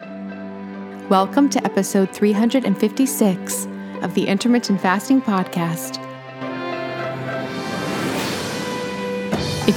[0.00, 3.66] Welcome to episode 356
[4.02, 6.09] of the Intermittent Fasting Podcast.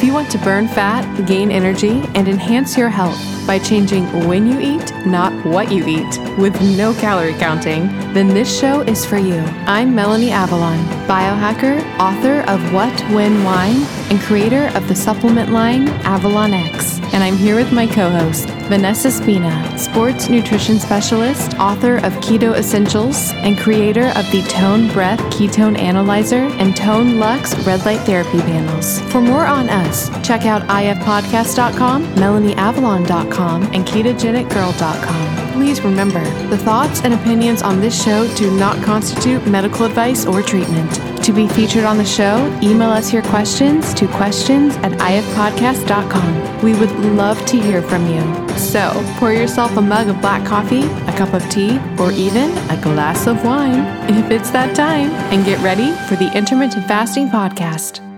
[0.04, 3.18] If you want to burn fat, gain energy, and enhance your health
[3.48, 8.60] by changing when you eat, not what you eat, with no calorie counting, then this
[8.60, 9.40] show is for you.
[9.66, 15.88] I'm Melanie Avalon, biohacker, author of What, When, Wine, and creator of the supplement line
[16.06, 17.00] Avalon X.
[17.14, 22.56] And I'm here with my co host, Vanessa Spina, sports nutrition specialist, author of Keto
[22.56, 28.40] Essentials, and creator of the Tone Breath Ketone Analyzer and Tone Lux Red Light Therapy
[28.40, 29.02] panels.
[29.12, 29.93] For more on us,
[30.24, 35.52] check out ifpodcast.com, melanieavalon.com, and ketogenicgirl.com.
[35.54, 40.42] Please remember, the thoughts and opinions on this show do not constitute medical advice or
[40.42, 40.92] treatment.
[41.24, 46.62] To be featured on the show, email us your questions to questions at ifpodcast.com.
[46.64, 48.22] We would love to hear from you.
[48.58, 52.80] So, pour yourself a mug of black coffee, a cup of tea, or even a
[52.82, 58.13] glass of wine if it's that time, and get ready for the Intermittent Fasting Podcast.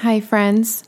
[0.00, 0.84] Hi, friends.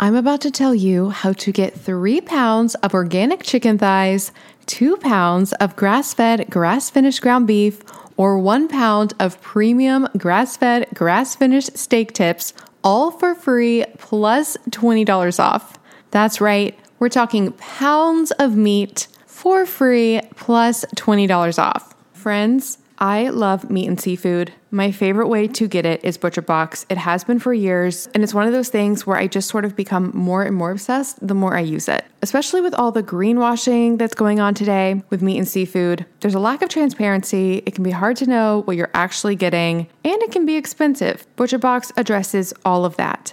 [0.00, 4.32] I'm about to tell you how to get three pounds of organic chicken thighs,
[4.64, 7.82] two pounds of grass fed, grass finished ground beef,
[8.16, 14.56] or one pound of premium grass fed, grass finished steak tips, all for free plus
[14.70, 15.78] $20 off.
[16.10, 21.94] That's right, we're talking pounds of meat for free plus $20 off.
[22.14, 24.54] Friends, I love meat and seafood.
[24.70, 26.84] My favorite way to get it is ButcherBox.
[26.90, 29.64] It has been for years, and it's one of those things where I just sort
[29.64, 32.04] of become more and more obsessed the more I use it.
[32.20, 36.38] Especially with all the greenwashing that's going on today with meat and seafood, there's a
[36.38, 37.62] lack of transparency.
[37.64, 41.26] It can be hard to know what you're actually getting, and it can be expensive.
[41.36, 43.32] ButcherBox addresses all of that.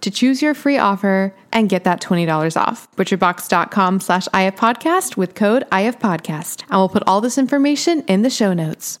[0.00, 2.90] to choose your free offer and get that $20 off.
[2.96, 6.64] Butcherbox.com slash IFPodcast with code IFPodcast.
[6.70, 9.00] I will put all this information in the show notes.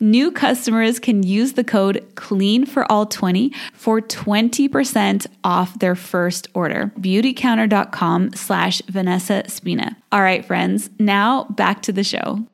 [0.00, 6.48] New customers can use the code CLEAN for all 20 for 20% off their first
[6.54, 6.92] order.
[6.98, 9.96] Beautycounter.com slash Vanessa Spina.
[10.10, 12.44] All right, friends, now back to the show.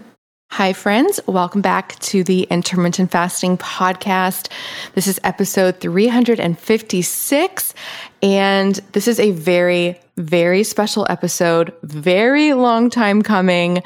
[0.51, 1.19] Hi, friends.
[1.27, 4.49] Welcome back to the Intermittent Fasting Podcast.
[4.93, 7.73] This is episode 356.
[8.21, 13.83] And this is a very, very special episode, very long time coming.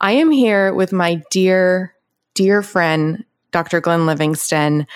[0.00, 1.94] I am here with my dear,
[2.34, 3.80] dear friend, Dr.
[3.80, 4.88] Glenn Livingston.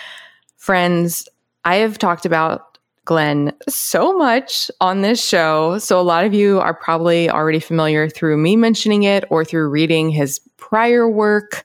[0.57, 1.29] Friends,
[1.65, 5.79] I have talked about Glenn so much on this show.
[5.79, 9.69] So, a lot of you are probably already familiar through me mentioning it or through
[9.69, 11.65] reading his prior work.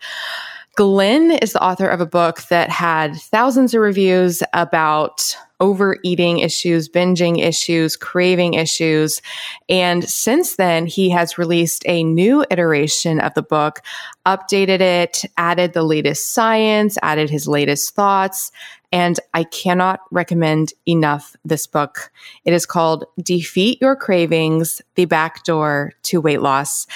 [0.75, 6.87] Glenn is the author of a book that had thousands of reviews about overeating issues,
[6.87, 9.21] binging issues, craving issues.
[9.69, 13.81] And since then, he has released a new iteration of the book,
[14.25, 18.51] updated it, added the latest science, added his latest thoughts.
[18.91, 22.11] And I cannot recommend enough this book.
[22.43, 26.87] It is called Defeat Your Cravings The Back Door to Weight Loss.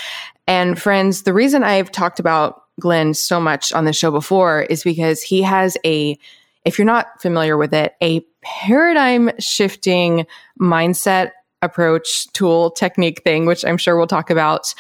[0.47, 4.83] And friends, the reason I've talked about Glenn so much on the show before is
[4.83, 6.17] because he has a,
[6.65, 10.25] if you're not familiar with it, a paradigm shifting
[10.59, 14.73] mindset approach, tool, technique thing, which I'm sure we'll talk about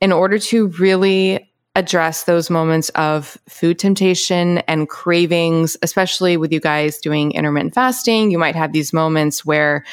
[0.00, 6.58] in order to really address those moments of food temptation and cravings, especially with you
[6.58, 8.30] guys doing intermittent fasting.
[8.30, 9.84] You might have these moments where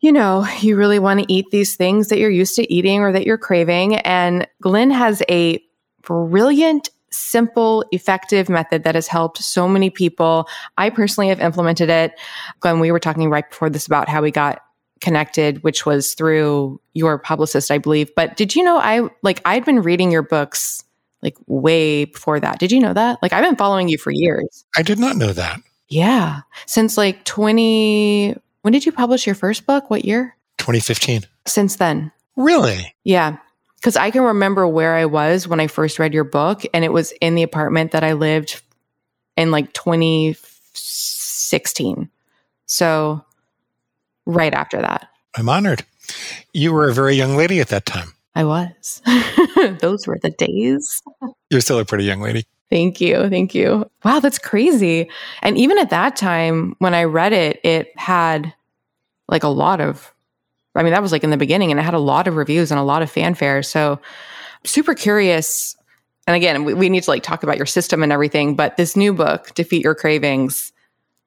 [0.00, 3.12] you know, you really want to eat these things that you're used to eating or
[3.12, 3.96] that you're craving.
[3.96, 5.62] And Glenn has a
[6.02, 10.48] brilliant, simple, effective method that has helped so many people.
[10.76, 12.18] I personally have implemented it.
[12.60, 14.62] Glenn, we were talking right before this about how we got
[15.00, 18.10] connected, which was through your publicist, I believe.
[18.16, 20.84] But did you know I like I'd been reading your books
[21.22, 22.58] like way before that.
[22.58, 23.18] Did you know that?
[23.22, 24.64] Like I've been following you for years.
[24.76, 25.60] I did not know that.
[25.88, 26.40] Yeah.
[26.66, 28.36] Since like 20
[28.68, 29.88] when did you publish your first book?
[29.88, 30.36] What year?
[30.58, 31.22] 2015.
[31.46, 32.12] Since then.
[32.36, 32.94] Really?
[33.02, 33.38] Yeah.
[33.80, 36.92] Cuz I can remember where I was when I first read your book and it
[36.92, 38.60] was in the apartment that I lived
[39.38, 42.10] in like 2016.
[42.66, 43.24] So
[44.26, 45.08] right after that.
[45.34, 45.86] I'm honored.
[46.52, 48.12] You were a very young lady at that time.
[48.34, 49.00] I was.
[49.80, 51.02] Those were the days.
[51.48, 52.44] You're still a pretty young lady.
[52.70, 53.30] Thank you.
[53.30, 53.90] Thank you.
[54.04, 55.08] Wow, that's crazy.
[55.40, 58.52] And even at that time, when I read it, it had
[59.28, 60.12] like a lot of,
[60.74, 62.70] I mean, that was like in the beginning and it had a lot of reviews
[62.70, 63.62] and a lot of fanfare.
[63.62, 64.00] So,
[64.64, 65.76] super curious.
[66.26, 68.96] And again, we, we need to like talk about your system and everything, but this
[68.96, 70.72] new book, Defeat Your Cravings,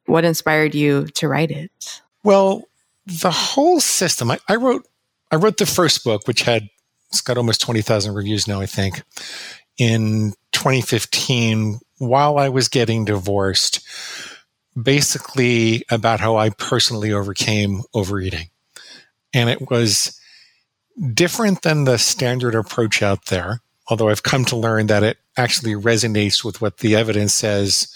[0.05, 2.01] what inspired you to write it?
[2.23, 2.63] Well,
[3.05, 4.87] the whole system, I, I wrote,
[5.31, 6.69] I wrote the first book, which had,
[7.09, 9.03] it's got almost 20,000 reviews now, I think
[9.77, 13.81] in 2015 while I was getting divorced,
[14.79, 18.49] basically about how I personally overcame overeating.
[19.33, 20.19] And it was
[21.13, 25.73] different than the standard approach out there, although I've come to learn that it actually
[25.73, 27.93] resonates with what the evidence says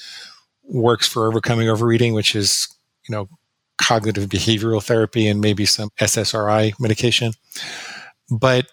[0.64, 2.68] works for overcoming overeating, which is,
[3.08, 3.30] you know,
[3.78, 7.34] cognitive behavioral therapy and maybe some SSRI medication.
[8.30, 8.68] But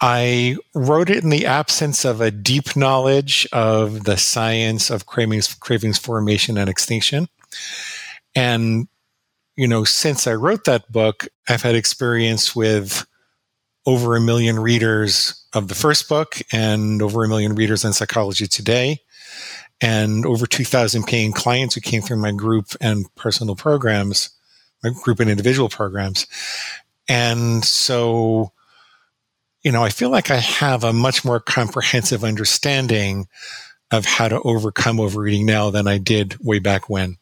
[0.00, 5.54] I wrote it in the absence of a deep knowledge of the science of cravings,
[5.54, 7.28] cravings formation and extinction.
[8.34, 8.88] And,
[9.56, 13.06] you know, since I wrote that book, I've had experience with
[13.86, 18.46] over a million readers of the first book and over a million readers on Psychology
[18.46, 19.00] Today
[19.80, 24.30] and over 2,000 paying clients who came through my group and personal programs,
[24.82, 26.26] my group and individual programs.
[27.08, 28.52] And so,
[29.62, 33.28] you know, I feel like I have a much more comprehensive understanding
[33.90, 37.16] of how to overcome overeating now than I did way back when.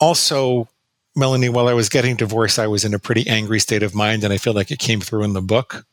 [0.00, 0.68] Also,
[1.14, 4.24] Melanie, while I was getting divorced, I was in a pretty angry state of mind,
[4.24, 5.86] and I feel like it came through in the book.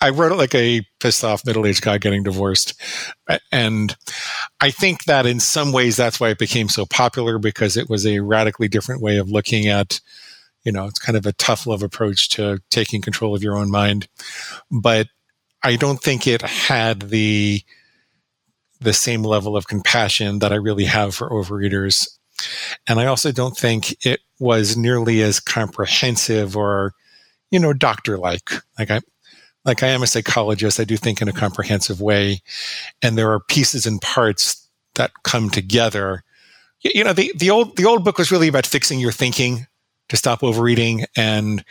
[0.00, 2.80] I wrote it like a pissed off middle aged guy getting divorced.
[3.50, 3.96] And
[4.60, 8.06] I think that in some ways that's why it became so popular because it was
[8.06, 10.00] a radically different way of looking at
[10.66, 13.70] you know, it's kind of a tough love approach to taking control of your own
[13.70, 14.08] mind.
[14.68, 15.06] But
[15.62, 17.62] I don't think it had the
[18.80, 22.08] the same level of compassion that I really have for overeaters.
[22.86, 26.92] And I also don't think it was nearly as comprehensive or,
[27.50, 28.50] you know, doctor like.
[28.78, 29.00] Like I
[29.64, 32.40] like I am a psychologist, I do think in a comprehensive way.
[33.02, 36.22] And there are pieces and parts that come together.
[36.82, 39.66] You know, the, the old the old book was really about fixing your thinking
[40.08, 41.64] to stop overeating and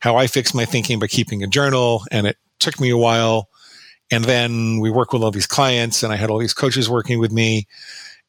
[0.00, 2.04] how I fixed my thinking by keeping a journal.
[2.10, 3.48] And it took me a while.
[4.12, 7.18] And then we worked with all these clients and I had all these coaches working
[7.18, 7.66] with me.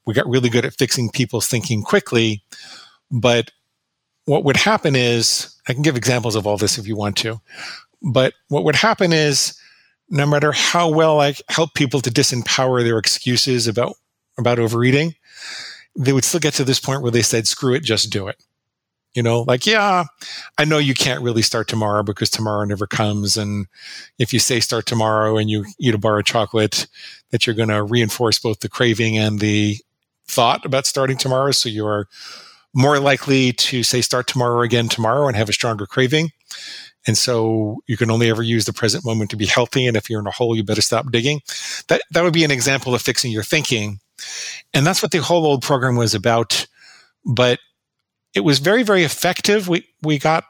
[0.05, 2.41] We got really good at fixing people's thinking quickly.
[3.11, 3.51] But
[4.25, 7.41] what would happen is, I can give examples of all this if you want to.
[8.01, 9.59] But what would happen is,
[10.09, 13.95] no matter how well I help people to disempower their excuses about,
[14.37, 15.15] about overeating,
[15.97, 18.41] they would still get to this point where they said, screw it, just do it.
[19.13, 20.05] You know, like, yeah,
[20.58, 23.38] I know you can't really start tomorrow because tomorrow never comes.
[23.38, 23.67] And
[24.17, 26.88] if you say start tomorrow and you eat a bar of chocolate,
[27.29, 29.77] that you're going to reinforce both the craving and the
[30.27, 31.51] thought about starting tomorrow.
[31.51, 32.08] So you're
[32.74, 36.32] more likely to say start tomorrow again tomorrow and have a stronger craving.
[37.05, 39.86] And so you can only ever use the present moment to be healthy.
[39.86, 41.41] And if you're in a hole, you better stop digging.
[41.89, 44.00] That, that would be an example of fixing your thinking.
[44.74, 46.65] And that's what the whole old program was about.
[47.25, 47.60] But
[48.33, 49.67] it was very, very effective.
[49.67, 50.43] We we got,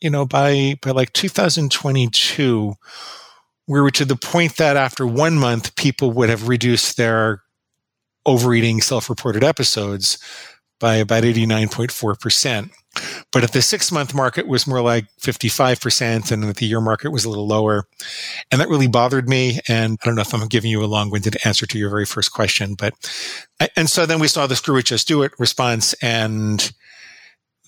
[0.00, 2.74] you know, by by like 2022,
[3.68, 7.42] we were to the point that after one month, people would have reduced their
[8.24, 10.18] overeating self-reported episodes
[10.78, 12.70] by about 89.4%.
[13.32, 16.30] But at the six month mark, it was more like 55%.
[16.30, 17.84] And at the year mark, it was a little lower.
[18.50, 19.60] And that really bothered me.
[19.68, 22.06] And I don't know if I'm giving you a long winded answer to your very
[22.06, 22.94] first question, but,
[23.76, 25.92] and so then we saw the screw it, just do it response.
[25.94, 26.72] And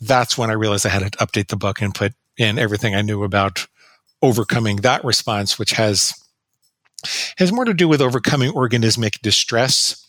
[0.00, 3.02] that's when I realized I had to update the book and put in everything I
[3.02, 3.66] knew about
[4.22, 6.14] overcoming that response, which has
[7.38, 10.04] has more to do with overcoming organismic distress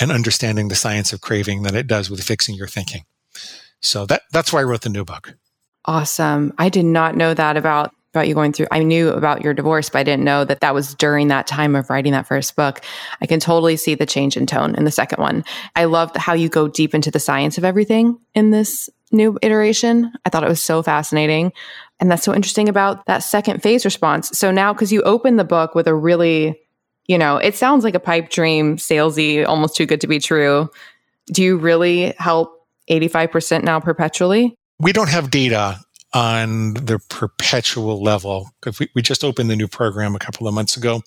[0.00, 3.04] and understanding the science of craving than it does with fixing your thinking.
[3.80, 5.34] So that that's why I wrote the new book.
[5.84, 6.52] Awesome.
[6.58, 9.90] I did not know that about about you going through I knew about your divorce,
[9.90, 12.80] but I didn't know that that was during that time of writing that first book.
[13.20, 15.44] I can totally see the change in tone in the second one.
[15.76, 20.12] I love how you go deep into the science of everything in this new iteration.
[20.24, 21.52] I thought it was so fascinating.
[22.00, 24.30] And that's so interesting about that second phase response.
[24.38, 26.60] So now, because you open the book with a really,
[27.06, 30.68] you know, it sounds like a pipe dream, salesy, almost too good to be true.
[31.26, 34.54] Do you really help 85% now perpetually?
[34.78, 35.80] We don't have data
[36.14, 40.54] on the perpetual level because we, we just opened the new program a couple of
[40.54, 41.02] months ago.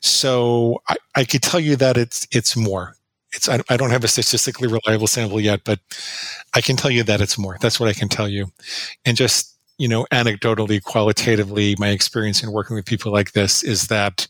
[0.00, 2.96] So I, I could tell you that it's it's more.
[3.32, 5.80] It's I, I don't have a statistically reliable sample yet, but
[6.54, 7.56] I can tell you that it's more.
[7.60, 8.46] That's what I can tell you.
[9.04, 13.86] And just you know, anecdotally, qualitatively, my experience in working with people like this is
[13.86, 14.28] that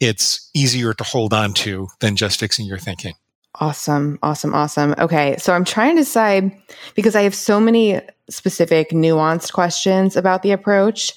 [0.00, 3.12] it's easier to hold on to than just fixing your thinking.
[3.60, 4.18] Awesome.
[4.22, 4.54] Awesome.
[4.54, 4.94] Awesome.
[4.96, 5.36] Okay.
[5.36, 6.56] So I'm trying to decide
[6.94, 8.00] because I have so many
[8.30, 11.12] specific, nuanced questions about the approach,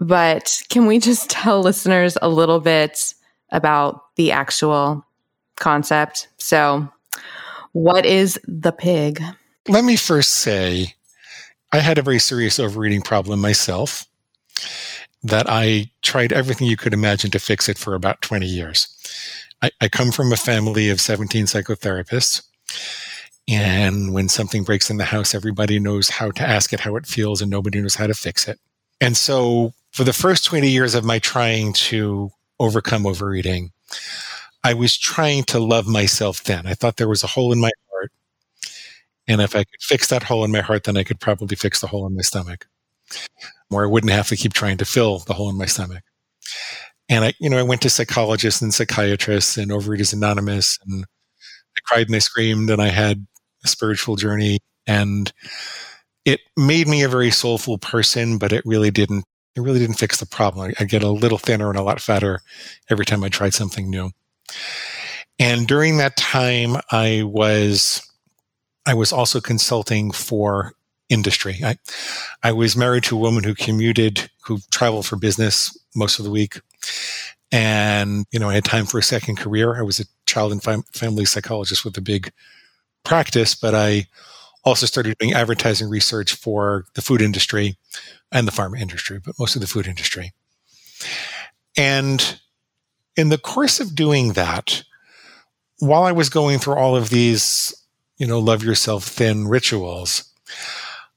[0.00, 3.14] but can we just tell listeners a little bit
[3.52, 5.05] about the actual
[5.56, 6.28] concept?
[6.38, 6.88] So,
[7.72, 9.22] what is the pig?
[9.68, 10.94] Let me first say
[11.72, 14.06] I had a very serious overeating problem myself
[15.22, 18.88] that I tried everything you could imagine to fix it for about 20 years.
[19.62, 22.42] I, I come from a family of 17 psychotherapists.
[23.48, 27.06] And when something breaks in the house, everybody knows how to ask it how it
[27.06, 28.58] feels and nobody knows how to fix it.
[29.00, 33.72] And so for the first 20 years of my trying to overcome overeating,
[34.66, 36.66] I was trying to love myself thin.
[36.66, 38.10] I thought there was a hole in my heart.
[39.28, 41.80] And if I could fix that hole in my heart, then I could probably fix
[41.80, 42.66] the hole in my stomach.
[43.70, 46.02] Or I wouldn't have to keep trying to fill the hole in my stomach.
[47.08, 51.80] And I, you know, I went to psychologists and psychiatrists and Overeaters Anonymous, and I
[51.84, 53.24] cried and I screamed, and I had
[53.64, 55.32] a spiritual journey, and
[56.24, 59.26] it made me a very soulful person, but it really didn't.
[59.54, 60.74] It really didn't fix the problem.
[60.80, 62.40] I get a little thinner and a lot fatter
[62.90, 64.10] every time I tried something new.
[65.38, 68.02] And during that time, I was
[68.86, 70.72] I was also consulting for
[71.08, 71.60] industry.
[71.62, 71.76] I,
[72.42, 76.30] I was married to a woman who commuted, who traveled for business most of the
[76.30, 76.60] week.
[77.52, 79.76] And, you know, I had time for a second career.
[79.76, 82.32] I was a child and fam- family psychologist with a big
[83.04, 84.06] practice, but I
[84.64, 87.76] also started doing advertising research for the food industry
[88.32, 90.32] and the pharma industry, but mostly the food industry.
[91.76, 92.40] And
[93.16, 94.82] in the course of doing that,
[95.78, 97.74] while I was going through all of these,
[98.18, 100.24] you know, love yourself thin rituals,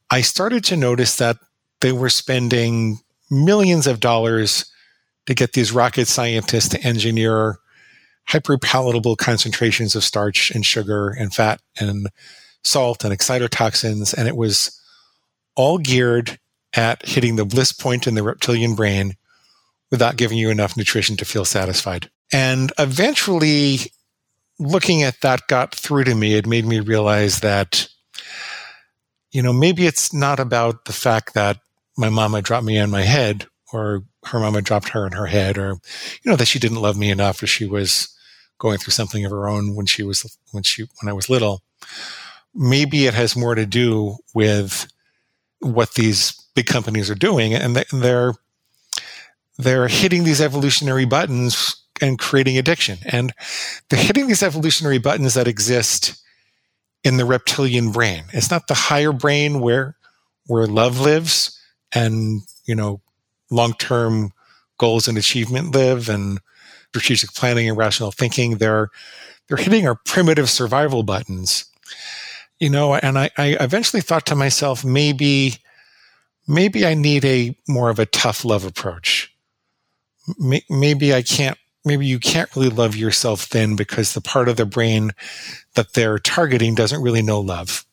[0.09, 1.38] I started to notice that
[1.81, 4.65] they were spending millions of dollars
[5.27, 7.59] to get these rocket scientists to engineer
[8.29, 12.07] hyperpalatable concentrations of starch and sugar and fat and
[12.63, 14.13] salt and excitotoxins.
[14.13, 14.79] And it was
[15.55, 16.39] all geared
[16.73, 19.15] at hitting the bliss point in the reptilian brain
[19.91, 22.10] without giving you enough nutrition to feel satisfied.
[22.32, 23.91] And eventually,
[24.60, 26.36] looking at that got through to me.
[26.36, 27.88] It made me realize that
[29.32, 31.60] you know, maybe it's not about the fact that
[31.97, 35.58] my mama dropped me on my head or her mama dropped her on her head
[35.58, 35.80] or,
[36.23, 38.15] you know, that she didn't love me enough or she was
[38.58, 41.62] going through something of her own when she was, when she, when I was little.
[42.56, 44.91] Maybe it has more to do with
[45.60, 48.34] what these big companies are doing and they're,
[49.59, 52.97] they're hitting these evolutionary buttons and creating addiction.
[53.05, 53.33] And
[53.89, 56.15] they're hitting these evolutionary buttons that exist
[57.03, 58.23] in the reptilian brain.
[58.31, 59.95] It's not the higher brain where
[60.47, 61.59] where love lives
[61.93, 63.01] and you know
[63.51, 64.31] long-term
[64.77, 66.39] goals and achievement live and
[66.89, 68.57] strategic planning and rational thinking.
[68.57, 68.89] They're
[69.47, 71.65] they're hitting our primitive survival buttons.
[72.59, 75.57] You know, and I, I eventually thought to myself, maybe
[76.47, 79.33] maybe I need a more of a tough love approach.
[80.37, 84.65] Maybe I can't maybe you can't really love yourself thin because the part of the
[84.65, 85.11] brain
[85.75, 87.85] that they're targeting doesn't really know love.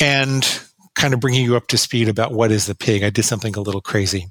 [0.00, 0.46] And
[0.94, 3.54] kind of bringing you up to speed about what is the pig, I did something
[3.56, 4.26] a little crazy.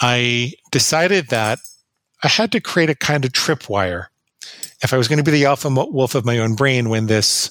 [0.00, 1.58] I decided that
[2.22, 4.06] I had to create a kind of tripwire.
[4.82, 7.50] If I was going to be the alpha wolf of my own brain when this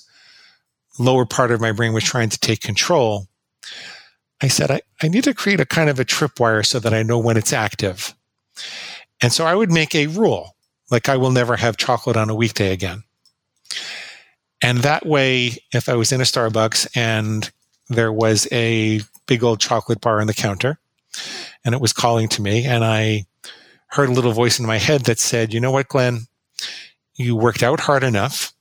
[0.99, 3.27] lower part of my brain was trying to take control,
[4.41, 7.03] I said, I, I need to create a kind of a tripwire so that I
[7.03, 8.13] know when it's active.
[9.21, 10.55] And so I would make a rule,
[10.91, 13.03] like I will never have chocolate on a weekday again.
[14.61, 17.49] And that way, if I was in a Starbucks and
[17.89, 20.79] there was a big old chocolate bar on the counter
[21.63, 23.25] and it was calling to me and I
[23.87, 26.27] heard a little voice in my head that said, you know what, Glenn,
[27.15, 28.53] you worked out hard enough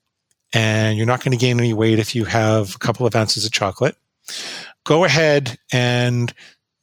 [0.53, 3.45] and you're not going to gain any weight if you have a couple of ounces
[3.45, 3.97] of chocolate.
[4.87, 6.33] Go ahead and,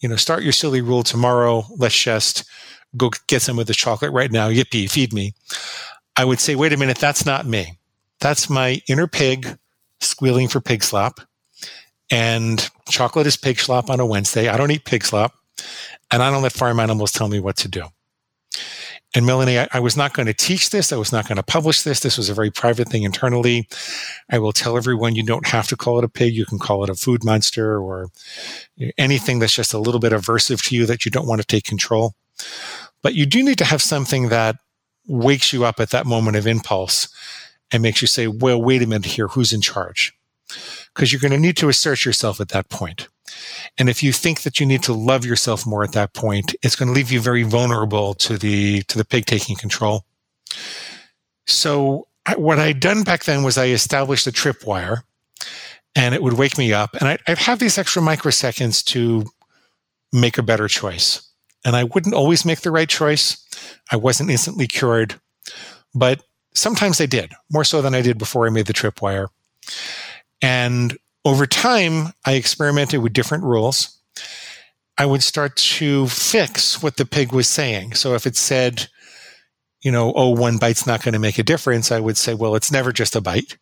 [0.02, 1.64] you know, start your silly rule tomorrow.
[1.78, 2.44] Let's just
[2.98, 4.50] go get some of the chocolate right now.
[4.50, 5.34] Yippee, feed me.
[6.18, 7.80] I would say, wait a minute, that's not me.
[8.20, 9.58] That's my inner pig
[10.02, 11.22] squealing for pig slop.
[12.12, 14.50] And chocolate is pig slop on a Wednesday.
[14.50, 15.34] I don't eat pig slop.
[16.12, 17.86] And I don't let farm animals tell me what to do.
[19.14, 20.92] And Melanie, I, I, was not going to teach this.
[20.92, 22.00] I was not going to publish this.
[22.00, 23.68] This was a very private thing internally.
[24.32, 26.34] I will tell everyone you don't have to call it a pig.
[26.34, 28.08] You can call it a food monster or
[28.98, 31.64] anything that's just a little bit aversive to you that you don't want to take
[31.64, 32.16] control.
[33.04, 34.56] But you do need to have something that
[35.08, 37.10] wakes you up at that moment of impulse
[37.72, 39.28] and makes you say, well, wait a minute here.
[39.28, 40.14] Who's in charge?
[40.94, 43.10] Because you're going to need to assert yourself at that point.
[43.78, 46.76] And if you think that you need to love yourself more at that point, it's
[46.76, 50.06] going to leave you very vulnerable to the, to the pig taking control.
[51.48, 55.04] So what I'd done back then was I established a tripwire
[55.96, 59.26] and it would wake me up and I'd, I'd have these extra microseconds to
[60.12, 61.28] make a better choice.
[61.66, 63.46] And I wouldn't always make the right choice.
[63.92, 65.16] I wasn't instantly cured,
[65.96, 66.22] but
[66.54, 69.28] sometimes I did, more so than I did before I made the tripwire.
[70.42, 73.98] And over time, I experimented with different rules.
[74.98, 77.94] I would start to fix what the pig was saying.
[77.94, 78.88] So if it said,
[79.82, 82.56] you know, oh, one bite's not going to make a difference, I would say, well,
[82.56, 83.58] it's never just a bite.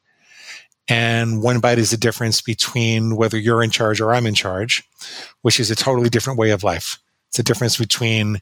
[0.88, 4.84] And one bite is the difference between whether you're in charge or I'm in charge,
[5.42, 7.00] which is a totally different way of life.
[7.30, 8.42] It's a difference between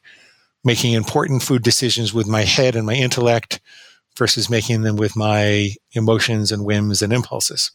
[0.64, 3.60] making important food decisions with my head and my intellect
[4.18, 7.72] versus making them with my emotions and whims and impulses.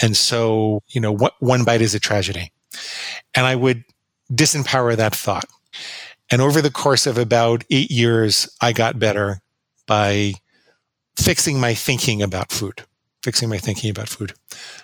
[0.00, 2.52] And so, you know, what, one bite is a tragedy.
[3.34, 3.84] And I would
[4.32, 5.46] disempower that thought.
[6.30, 9.40] And over the course of about eight years, I got better
[9.86, 10.34] by
[11.16, 12.82] fixing my thinking about food,
[13.22, 14.32] fixing my thinking about food.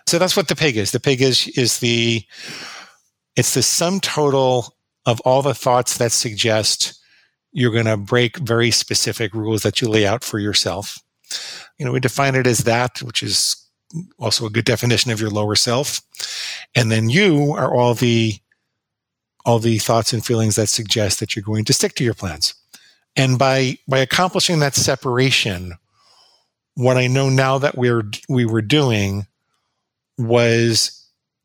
[0.06, 0.92] So that's what the pig is.
[0.92, 2.24] The pig is, is the,
[3.36, 7.00] it's the sum total of all the thoughts that suggest
[7.52, 10.98] you're going to break very specific rules that you lay out for yourself.
[11.78, 13.56] You know, we define it as that, which is
[14.18, 16.00] also a good definition of your lower self.
[16.74, 18.34] And then you are all the
[19.46, 22.54] all the thoughts and feelings that suggest that you're going to stick to your plans.
[23.16, 25.74] And by by accomplishing that separation,
[26.74, 29.26] what I know now that we're we were doing
[30.18, 30.96] was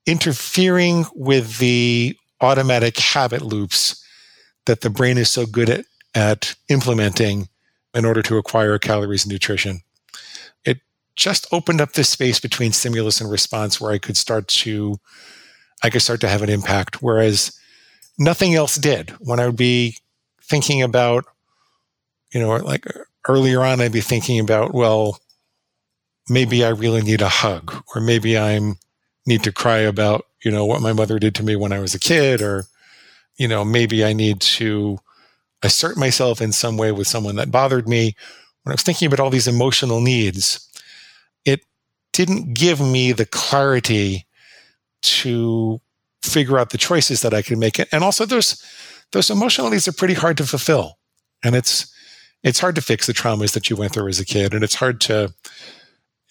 [0.05, 4.03] interfering with the automatic habit loops
[4.65, 7.47] that the brain is so good at, at implementing
[7.93, 9.81] in order to acquire calories and nutrition
[11.15, 14.99] just opened up this space between stimulus and response where I could start to
[15.84, 17.01] I could start to have an impact.
[17.01, 17.58] Whereas
[18.17, 19.12] nothing else did.
[19.19, 19.97] When I would be
[20.41, 21.25] thinking about,
[22.32, 22.86] you know, like
[23.28, 25.19] earlier on, I'd be thinking about, well,
[26.30, 28.78] maybe I really need a hug, or maybe I'm
[29.28, 31.95] need to cry about, you know, what my mother did to me when I was
[31.95, 32.65] a kid, or,
[33.38, 34.99] you know, maybe I need to
[35.63, 38.15] assert myself in some way with someone that bothered me.
[38.63, 40.64] When I was thinking about all these emotional needs,
[42.15, 44.25] didn't give me the clarity
[45.01, 45.82] to
[46.23, 47.78] figure out the choices that I could make.
[47.91, 48.63] And also those
[49.12, 50.97] those emotional needs are pretty hard to fulfill.
[51.43, 51.93] And it's
[52.41, 54.54] it's hard to fix the traumas that you went through as a kid.
[54.54, 55.34] And it's hard to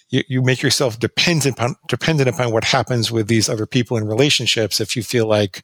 [0.08, 4.06] you, you make yourself dependent upon dependent upon what happens with these other people in
[4.06, 5.62] relationships if you feel like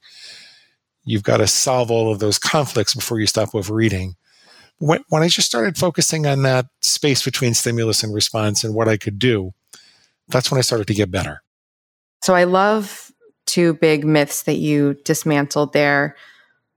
[1.03, 4.17] you've got to solve all of those conflicts before you stop overeating.
[4.77, 8.89] When, when I just started focusing on that space between stimulus and response and what
[8.89, 9.55] I could do,
[10.31, 11.43] that's when I started to get better.
[12.23, 13.11] So I love
[13.47, 16.17] two big myths that you dismantled there.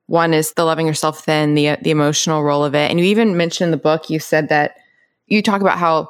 [0.07, 2.89] One is the loving yourself thin, the the emotional role of it.
[2.89, 4.75] And you even mentioned in the book, you said that
[5.27, 6.09] you talk about how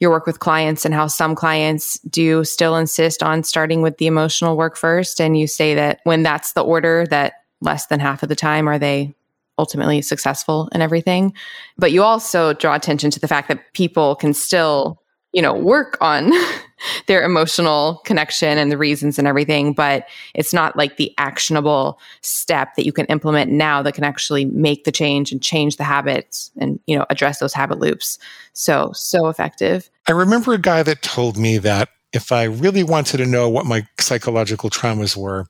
[0.00, 4.06] your work with clients and how some clients do still insist on starting with the
[4.06, 5.20] emotional work first.
[5.20, 8.66] And you say that when that's the order, that less than half of the time
[8.66, 9.14] are they
[9.58, 11.34] ultimately successful and everything.
[11.76, 15.96] But you also draw attention to the fact that people can still you know, work
[16.00, 16.32] on
[17.06, 22.74] their emotional connection and the reasons and everything, but it's not like the actionable step
[22.76, 26.50] that you can implement now that can actually make the change and change the habits
[26.58, 28.18] and, you know, address those habit loops.
[28.52, 29.90] So, so effective.
[30.08, 33.66] I remember a guy that told me that if I really wanted to know what
[33.66, 35.46] my psychological traumas were,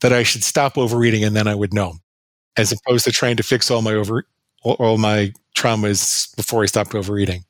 [0.00, 1.94] that I should stop overeating and then I would know,
[2.56, 4.24] as opposed to trying to fix all my over
[4.64, 7.44] all my traumas before I stopped overeating.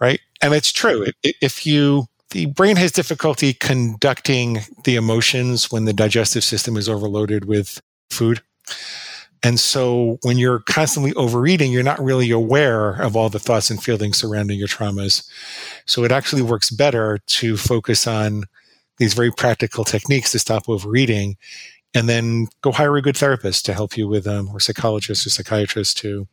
[0.00, 0.20] Right.
[0.42, 1.06] And it's true.
[1.22, 7.46] If you, the brain has difficulty conducting the emotions when the digestive system is overloaded
[7.46, 8.42] with food.
[9.42, 13.82] And so when you're constantly overeating, you're not really aware of all the thoughts and
[13.82, 15.28] feelings surrounding your traumas.
[15.86, 18.44] So it actually works better to focus on
[18.98, 21.36] these very practical techniques to stop overeating
[21.94, 25.30] and then go hire a good therapist to help you with them or psychologist or
[25.30, 26.26] psychiatrist to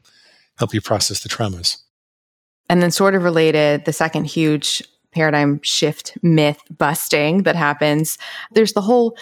[0.58, 1.78] help you process the traumas.
[2.73, 4.81] And then, sort of related, the second huge
[5.12, 8.17] paradigm shift myth busting that happens,
[8.53, 9.15] there's the whole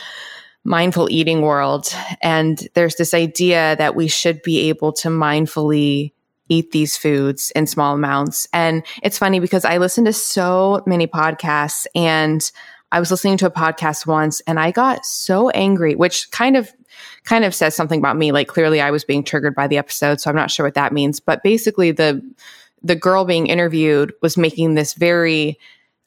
[0.63, 1.93] mindful eating world.
[2.21, 6.13] And there's this idea that we should be able to mindfully
[6.47, 8.47] eat these foods in small amounts.
[8.53, 12.49] And it's funny because I listen to so many podcasts and
[12.93, 16.71] I was listening to a podcast once and I got so angry, which kind of
[17.25, 18.31] kind of says something about me.
[18.31, 20.93] Like clearly I was being triggered by the episode, so I'm not sure what that
[20.93, 21.19] means.
[21.19, 22.21] But basically the
[22.83, 25.59] the girl being interviewed was making this very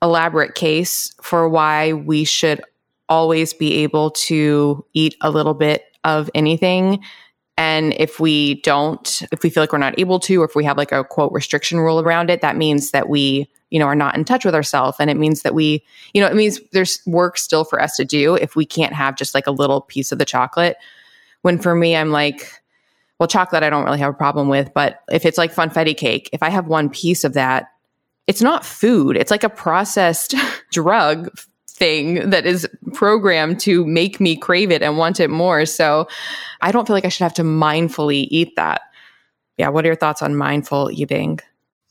[0.02, 2.60] elaborate case for why we should
[3.08, 7.02] always be able to eat a little bit of anything.
[7.56, 10.64] And if we don't, if we feel like we're not able to, or if we
[10.64, 13.94] have like a quote restriction rule around it, that means that we, you know, are
[13.94, 14.96] not in touch with ourselves.
[14.98, 18.04] And it means that we, you know, it means there's work still for us to
[18.04, 20.76] do if we can't have just like a little piece of the chocolate.
[21.42, 22.60] When for me, I'm like,
[23.18, 24.72] well, chocolate, I don't really have a problem with.
[24.74, 27.68] But if it's like funfetti cake, if I have one piece of that,
[28.26, 29.16] it's not food.
[29.16, 30.34] It's like a processed
[30.72, 31.30] drug
[31.68, 35.66] thing that is programmed to make me crave it and want it more.
[35.66, 36.08] So
[36.60, 38.82] I don't feel like I should have to mindfully eat that.
[39.56, 39.68] Yeah.
[39.68, 41.40] What are your thoughts on mindful eating?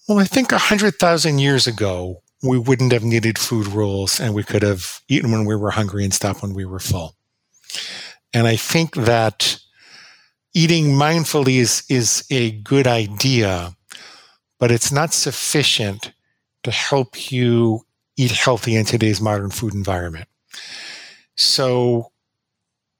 [0.08, 4.64] Well, I think 100,000 years ago, we wouldn't have needed food rules and we could
[4.64, 7.16] have eaten when we were hungry and stopped when we were full.
[8.34, 9.60] And I think that
[10.54, 13.76] eating mindfully is, is a good idea,
[14.60, 16.14] but it's not sufficient
[16.64, 17.86] to help you
[18.16, 20.28] eat healthy in today's modern food environment.
[21.36, 22.12] So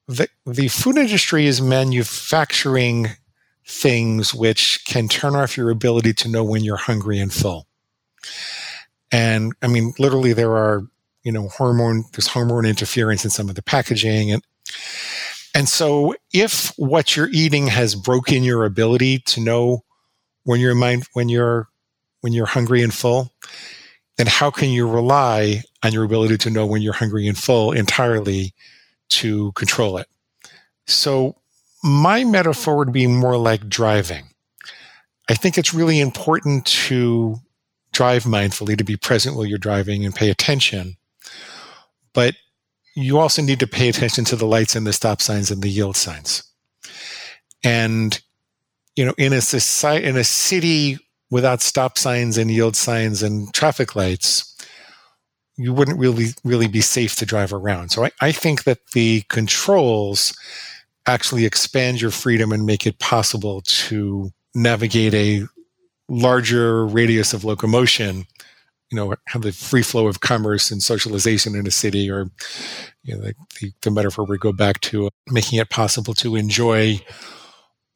[0.08, 3.10] the, the food industry is manufacturing
[3.66, 7.68] things which can turn off your ability to know when you're hungry and full.
[9.12, 10.82] And I mean, literally there are,
[11.24, 14.32] you know, hormone, there's hormone interference in some of the packaging.
[14.32, 14.44] And,
[15.54, 19.84] and so if what you're eating has broken your ability to know
[20.44, 21.68] when you're mind, when you're,
[22.22, 23.32] when you're hungry and full,
[24.18, 27.72] then how can you rely on your ability to know when you're hungry and full
[27.72, 28.54] entirely
[29.10, 30.08] to control it?
[30.88, 31.36] So
[31.84, 34.26] my metaphor would be more like driving.
[35.30, 37.38] I think it's really important to
[37.92, 40.98] drive mindfully, to be present while you're driving and pay attention.
[42.14, 42.36] But
[42.96, 45.70] you also need to pay attention to the lights and the stop signs and the
[45.70, 46.44] yield signs.
[47.64, 48.20] And,
[48.96, 51.00] you know, in a society, in a city
[51.32, 54.50] without stop signs and yield signs and traffic lights,
[55.58, 57.90] you wouldn't really, really be safe to drive around.
[57.90, 60.38] So I, I think that the controls
[61.06, 65.46] actually expand your freedom and make it possible to navigate a
[66.10, 68.26] larger radius of locomotion
[68.94, 72.30] you know have the free flow of commerce and socialization in a city or
[73.04, 76.36] you know the, the, the metaphor we go back to uh, making it possible to
[76.36, 77.02] enjoy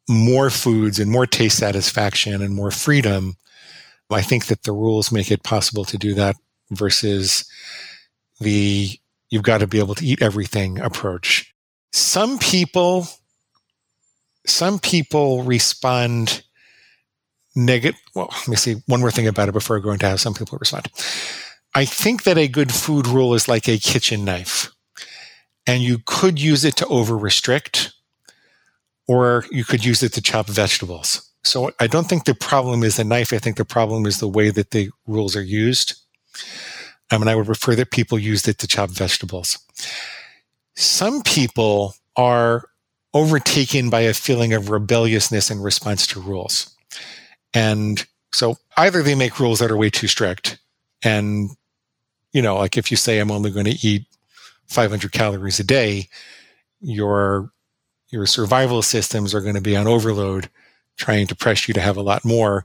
[0.08, 3.36] more foods and more taste satisfaction and more freedom,
[4.10, 6.34] I think that the rules make it possible to do that
[6.70, 7.44] versus
[8.40, 8.98] the
[9.30, 11.54] you've got to be able to eat everything approach.
[11.92, 13.06] Some people,
[14.46, 16.42] some people respond
[17.56, 18.00] negative.
[18.14, 20.34] Well, let me see one more thing about it before I go into how some
[20.34, 20.88] people respond.
[21.74, 24.72] I think that a good food rule is like a kitchen knife,
[25.66, 27.92] and you could use it to over restrict
[29.08, 31.28] or you could use it to chop vegetables.
[31.42, 33.32] So I don't think the problem is the knife.
[33.32, 35.94] I think the problem is the way that the rules are used.
[37.10, 39.58] Um, I mean, I would prefer that people used it to chop vegetables.
[40.76, 42.68] Some people are
[43.14, 46.76] overtaken by a feeling of rebelliousness in response to rules.
[47.54, 50.58] And so either they make rules that are way too strict
[51.02, 51.50] and,
[52.32, 54.06] you know, like if you say I'm only going to eat
[54.66, 56.08] 500 calories a day,
[56.80, 57.50] you're
[58.10, 60.48] your survival systems are going to be on overload,
[60.96, 62.64] trying to press you to have a lot more,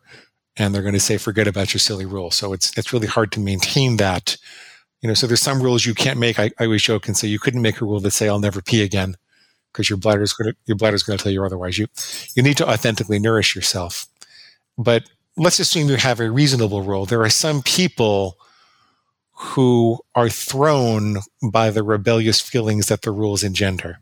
[0.55, 3.31] and they're going to say, "Forget about your silly rule." So it's it's really hard
[3.33, 4.37] to maintain that.
[5.01, 6.39] You know, so there's some rules you can't make.
[6.39, 8.61] I, I always joke and say you couldn't make a rule that say I'll never
[8.61, 9.15] pee again
[9.71, 11.77] because your bladder's going to your bladder's going to tell you otherwise.
[11.77, 11.87] You
[12.35, 14.07] you need to authentically nourish yourself.
[14.77, 17.05] But let's assume you have a reasonable rule.
[17.05, 18.37] There are some people
[19.31, 21.17] who are thrown
[21.51, 23.99] by the rebellious feelings that the rules engender.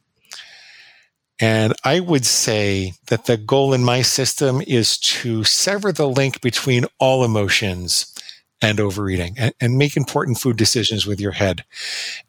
[1.40, 6.40] And I would say that the goal in my system is to sever the link
[6.42, 8.14] between all emotions
[8.62, 11.66] and overeating and, and, make important food decisions with your head.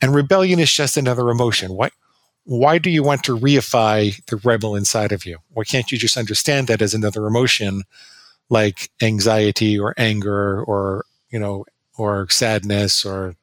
[0.00, 1.74] And rebellion is just another emotion.
[1.74, 1.90] Why,
[2.44, 5.38] why do you want to reify the rebel inside of you?
[5.50, 7.82] Why can't you just understand that as another emotion
[8.52, 11.64] like anxiety or anger or, you know,
[11.98, 13.34] or sadness or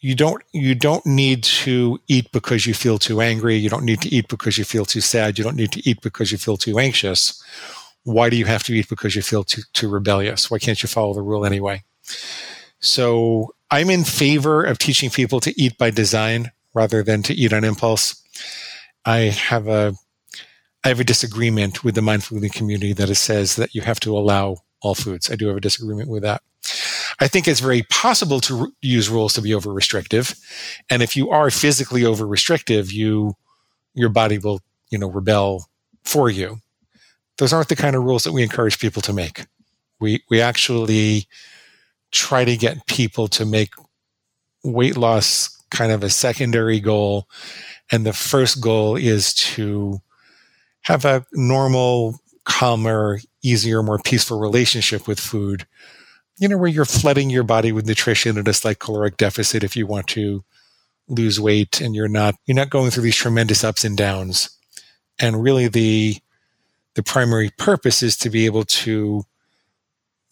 [0.00, 3.56] you don't you don't need to eat because you feel too angry.
[3.56, 5.38] You don't need to eat because you feel too sad.
[5.38, 7.42] You don't need to eat because you feel too anxious.
[8.04, 10.50] Why do you have to eat because you feel too too rebellious?
[10.50, 11.82] Why can't you follow the rule anyway?
[12.80, 17.52] So i'm in favor of teaching people to eat by design rather than to eat
[17.52, 18.20] on impulse.
[19.04, 19.18] I
[19.50, 19.94] have a
[20.84, 24.00] i have a disagreement with the mindful eating community that it says that you have
[24.00, 26.42] to allow all foods i do have a disagreement with that
[27.20, 30.34] I think it's very possible to use rules to be over restrictive.
[30.88, 33.34] And if you are physically over restrictive, you,
[33.92, 35.68] your body will, you know, rebel
[36.02, 36.58] for you.
[37.36, 39.46] Those aren't the kind of rules that we encourage people to make.
[40.00, 41.26] We, we actually
[42.10, 43.74] try to get people to make
[44.64, 47.28] weight loss kind of a secondary goal.
[47.92, 50.00] And the first goal is to
[50.82, 55.66] have a normal, calmer, easier, more peaceful relationship with food
[56.40, 59.76] you know, where you're flooding your body with nutrition at a slight caloric deficit if
[59.76, 60.42] you want to
[61.06, 64.56] lose weight and you're not you're not going through these tremendous ups and downs.
[65.18, 66.16] And really the
[66.94, 69.24] the primary purpose is to be able to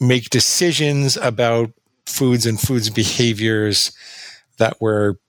[0.00, 1.72] make decisions about
[2.06, 3.92] foods and foods behaviors
[4.58, 5.20] that were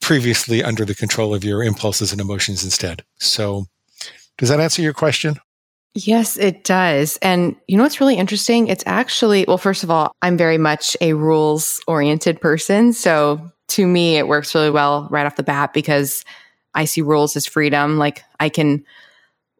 [0.00, 3.02] previously under the control of your impulses and emotions instead.
[3.18, 3.66] So
[4.38, 5.36] does that answer your question?
[5.94, 7.18] Yes, it does.
[7.20, 8.68] And you know what's really interesting?
[8.68, 12.94] It's actually, well, first of all, I'm very much a rules oriented person.
[12.94, 16.24] So to me, it works really well right off the bat because
[16.74, 17.98] I see rules as freedom.
[17.98, 18.84] Like I can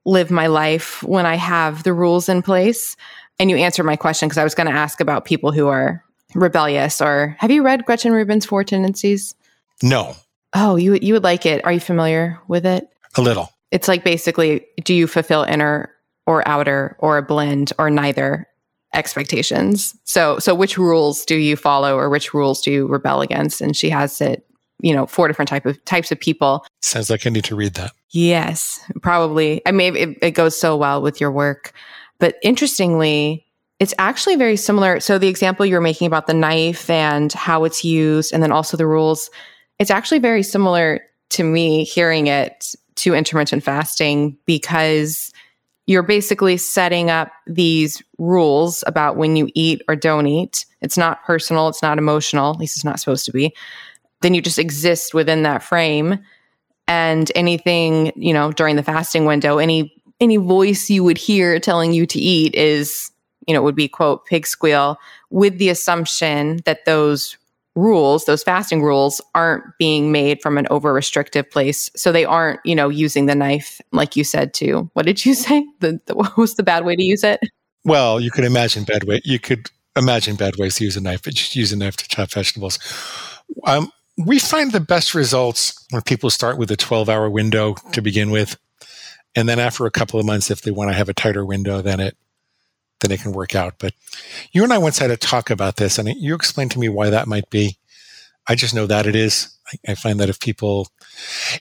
[0.06, 2.96] live my life when I have the rules in place.
[3.38, 6.02] And you answered my question because I was going to ask about people who are
[6.34, 9.34] rebellious or have you read Gretchen Rubin's Four Tendencies?
[9.82, 10.16] No.
[10.54, 11.64] Oh, you you would like it.
[11.64, 12.88] Are you familiar with it?
[13.16, 13.51] A little.
[13.72, 15.90] It's like basically do you fulfill inner
[16.26, 18.46] or outer or a blend or neither
[18.94, 19.96] expectations.
[20.04, 23.60] So so which rules do you follow or which rules do you rebel against?
[23.60, 24.46] And she has it,
[24.80, 26.64] you know, four different type of types of people.
[26.82, 27.92] Sounds like I need to read that.
[28.10, 29.62] Yes, probably.
[29.66, 31.72] I mean, it, it goes so well with your work.
[32.18, 33.46] But interestingly,
[33.80, 35.00] it's actually very similar.
[35.00, 38.76] So the example you're making about the knife and how it's used, and then also
[38.76, 39.30] the rules,
[39.78, 45.32] it's actually very similar to me hearing it to intermittent fasting because
[45.86, 50.64] you're basically setting up these rules about when you eat or don't eat.
[50.80, 53.54] It's not personal, it's not emotional, at least it's not supposed to be.
[54.20, 56.18] Then you just exist within that frame.
[56.86, 61.92] And anything, you know, during the fasting window, any any voice you would hear telling
[61.92, 63.10] you to eat is,
[63.48, 64.98] you know, would be quote pig squeal
[65.30, 67.36] with the assumption that those
[67.74, 71.90] rules, those fasting rules aren't being made from an over restrictive place.
[71.96, 75.34] So they aren't, you know, using the knife, like you said, to what did you
[75.34, 75.66] say?
[75.80, 77.40] The, the, what was the bad way to use it?
[77.84, 79.20] Well, you could imagine bad way.
[79.24, 82.08] You could imagine bad ways to use a knife, but just use a knife to
[82.08, 82.78] chop vegetables.
[83.64, 88.02] Um, we find the best results when people start with a 12 hour window to
[88.02, 88.56] begin with.
[89.34, 91.80] And then after a couple of months, if they want to have a tighter window,
[91.80, 92.16] then it
[93.02, 93.74] then it can work out.
[93.78, 93.92] But
[94.52, 97.10] you and I once had a talk about this, and you explained to me why
[97.10, 97.76] that might be.
[98.48, 99.56] I just know that it is.
[99.68, 100.88] I, I find that if people,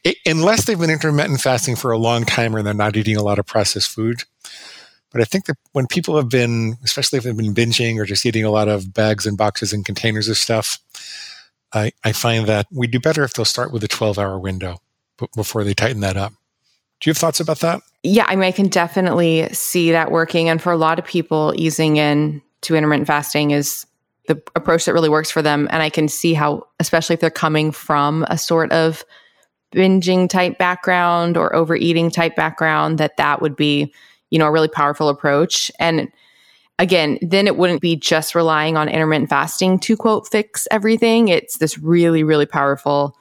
[0.03, 3.23] it, unless they've been intermittent fasting for a long time or they're not eating a
[3.23, 4.23] lot of processed food,
[5.11, 8.25] but I think that when people have been, especially if they've been binging or just
[8.25, 10.79] eating a lot of bags and boxes and containers of stuff,
[11.73, 14.79] I, I find that we do better if they'll start with a 12 hour window
[15.35, 16.33] before they tighten that up.
[17.01, 17.81] Do you have thoughts about that?
[18.03, 20.49] Yeah, I mean, I can definitely see that working.
[20.49, 23.85] And for a lot of people, easing in to intermittent fasting is
[24.27, 25.67] the approach that really works for them.
[25.71, 29.03] And I can see how, especially if they're coming from a sort of
[29.73, 33.93] binging type background or overeating type background, that that would be,
[34.29, 35.71] you know, a really powerful approach.
[35.79, 36.11] And
[36.77, 41.29] again, then it wouldn't be just relying on intermittent fasting to quote fix everything.
[41.29, 43.17] It's this really, really powerful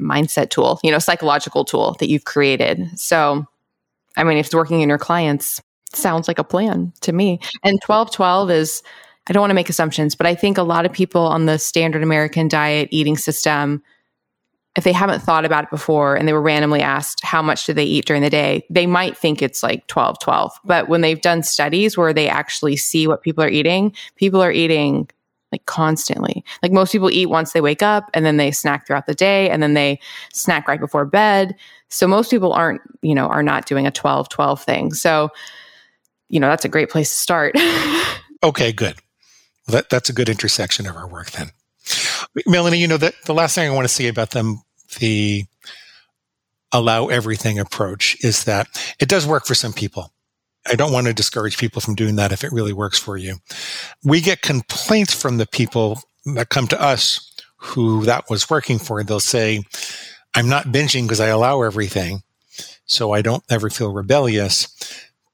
[0.00, 2.98] mindset tool, you know, psychological tool that you've created.
[2.98, 3.46] So,
[4.16, 5.60] I mean, if it's working in your clients,
[5.92, 7.40] sounds like a plan to me.
[7.64, 8.82] And 1212 is,
[9.26, 11.58] I don't want to make assumptions, but I think a lot of people on the
[11.58, 13.82] standard American diet eating system,
[14.76, 17.72] if they haven't thought about it before and they were randomly asked how much do
[17.72, 20.52] they eat during the day, they might think it's like 12 12.
[20.64, 24.52] But when they've done studies where they actually see what people are eating, people are
[24.52, 25.08] eating
[25.52, 26.44] like constantly.
[26.62, 29.48] Like most people eat once they wake up and then they snack throughout the day
[29.50, 30.00] and then they
[30.32, 31.54] snack right before bed.
[31.88, 34.92] So most people aren't, you know, are not doing a 12 12 thing.
[34.92, 35.30] So,
[36.28, 37.54] you know, that's a great place to start.
[38.42, 38.96] okay, good.
[39.66, 41.50] Well, that, that's a good intersection of our work then.
[42.46, 44.62] Melanie, you know, that the last thing I want to say about them,
[44.98, 45.44] the
[46.72, 48.66] allow everything approach is that
[48.98, 50.12] it does work for some people.
[50.68, 53.36] I don't want to discourage people from doing that if it really works for you.
[54.04, 56.00] We get complaints from the people
[56.34, 59.02] that come to us who that was working for.
[59.02, 59.62] They'll say,
[60.34, 62.22] I'm not binging because I allow everything.
[62.86, 64.68] So I don't ever feel rebellious,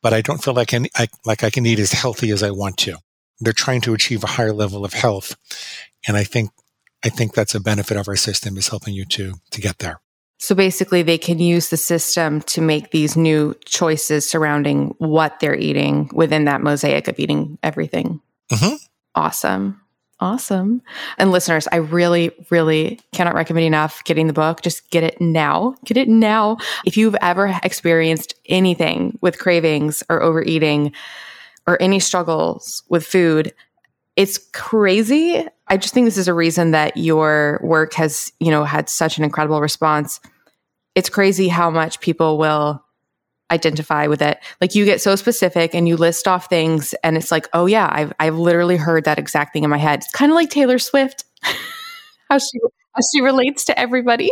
[0.03, 2.51] but I don't feel like I, I, like I can eat as healthy as I
[2.51, 2.97] want to.
[3.41, 5.37] They're trying to achieve a higher level of health.
[6.07, 6.51] And I think,
[7.05, 10.01] I think that's a benefit of our system is helping you to, to get there.
[10.43, 15.55] So basically, they can use the system to make these new choices surrounding what they're
[15.55, 18.21] eating within that mosaic of eating everything.
[18.51, 18.75] Mm-hmm.
[19.15, 19.81] Awesome.
[20.19, 20.83] Awesome.
[21.17, 24.63] And listeners, I really, really cannot recommend enough getting the book.
[24.63, 25.77] Just get it now.
[25.85, 26.57] Get it now.
[26.85, 30.93] If you've ever experienced anything with cravings or overeating
[31.69, 33.55] or any struggles with food,
[34.17, 35.47] it's crazy.
[35.69, 39.19] I just think this is a reason that your work has, you know, had such
[39.19, 40.19] an incredible response
[40.95, 42.85] it's crazy how much people will
[43.51, 44.39] identify with it.
[44.61, 47.89] Like you get so specific and you list off things and it's like, oh yeah,
[47.93, 50.01] I've I've literally heard that exact thing in my head.
[50.01, 51.25] It's kind of like Taylor Swift.
[52.31, 52.59] how she
[52.93, 54.31] how she relates to everybody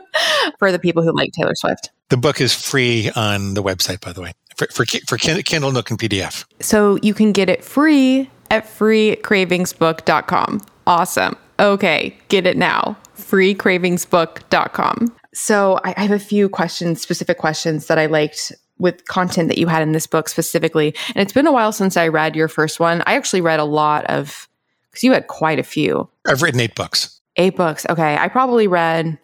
[0.58, 1.90] for the people who like Taylor Swift.
[2.08, 5.90] The book is free on the website, by the way, for, for, for Kindle Nook
[5.90, 6.44] and PDF.
[6.60, 10.60] So you can get it free at freecravingsbook.com.
[10.86, 11.36] Awesome.
[11.58, 12.96] Okay, get it now.
[13.16, 15.16] freecravingsbook.com.
[15.34, 19.58] So I, I have a few questions, specific questions that I liked with content that
[19.58, 20.94] you had in this book specifically.
[21.14, 23.02] And it's been a while since I read your first one.
[23.06, 24.48] I actually read a lot of,
[24.90, 26.08] because you had quite a few.
[26.26, 27.20] I've written eight books.
[27.36, 27.86] Eight books.
[27.88, 28.16] Okay.
[28.16, 29.18] I probably read,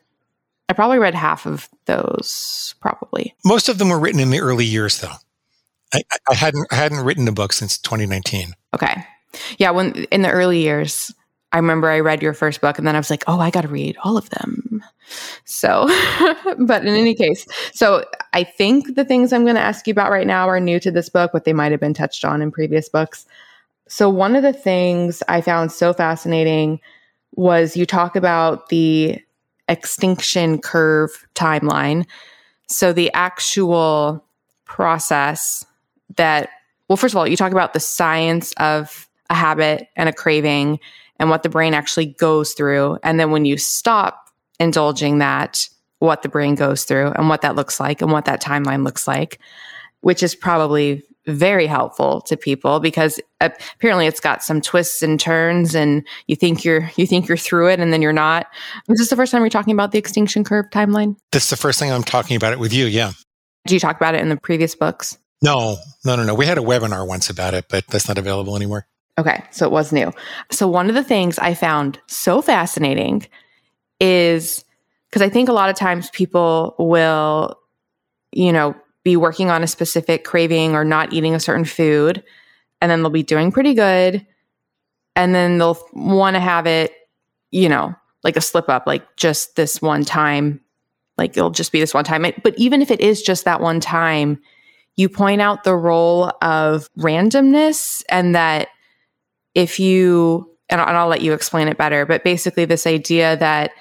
[0.68, 3.34] I probably read half of those, probably.
[3.44, 5.14] Most of them were written in the early years, though.
[5.92, 8.54] I, I hadn't, I hadn't written a book since 2019.
[8.74, 9.04] Okay.
[9.58, 9.70] Yeah.
[9.70, 11.12] When in the early years,
[11.52, 13.62] I remember I read your first book and then I was like, oh, I got
[13.62, 14.84] to read all of them.
[15.44, 15.86] So,
[16.58, 20.10] but in any case, so I think the things I'm going to ask you about
[20.10, 22.50] right now are new to this book, but they might have been touched on in
[22.50, 23.24] previous books.
[23.88, 26.80] So, one of the things I found so fascinating
[27.34, 29.18] was you talk about the
[29.68, 32.04] extinction curve timeline.
[32.68, 34.22] So, the actual
[34.66, 35.64] process
[36.16, 36.50] that,
[36.88, 40.78] well, first of all, you talk about the science of a habit and a craving
[41.18, 42.98] and what the brain actually goes through.
[43.02, 44.28] And then when you stop
[44.60, 48.42] indulging that, what the brain goes through and what that looks like and what that
[48.42, 49.40] timeline looks like,
[50.00, 55.74] which is probably very helpful to people because apparently it's got some twists and turns
[55.74, 58.46] and you think you're you think you're through it and then you're not.
[58.88, 61.16] Is this the first time you're talking about the extinction curve timeline?
[61.32, 63.12] This is the first thing I'm talking about it with you, yeah.
[63.66, 65.18] Did you talk about it in the previous books?
[65.42, 66.34] No, no, no, no.
[66.34, 68.86] We had a webinar once about it, but that's not available anymore.
[69.18, 70.12] Okay, so it was new.
[70.50, 73.26] So one of the things I found so fascinating
[74.00, 74.64] is
[75.10, 77.58] because I think a lot of times people will,
[78.30, 82.22] you know, be working on a specific craving or not eating a certain food,
[82.80, 84.24] and then they'll be doing pretty good.
[85.16, 86.92] And then they'll want to have it,
[87.50, 87.92] you know,
[88.22, 90.60] like a slip up, like just this one time,
[91.16, 92.24] like it'll just be this one time.
[92.44, 94.40] But even if it is just that one time,
[94.94, 98.68] you point out the role of randomness and that
[99.58, 103.72] if you, and I'll let you explain it better, but basically, this idea that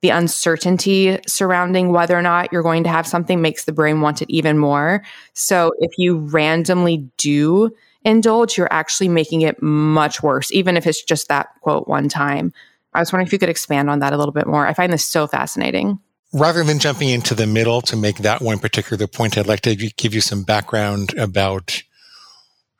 [0.00, 4.22] the uncertainty surrounding whether or not you're going to have something makes the brain want
[4.22, 5.02] it even more.
[5.32, 7.74] So if you randomly do
[8.04, 12.52] indulge, you're actually making it much worse, even if it's just that quote one time.
[12.94, 14.64] I was wondering if you could expand on that a little bit more.
[14.64, 15.98] I find this so fascinating.
[16.32, 19.74] Rather than jumping into the middle to make that one particular point, I'd like to
[19.74, 21.82] give you some background about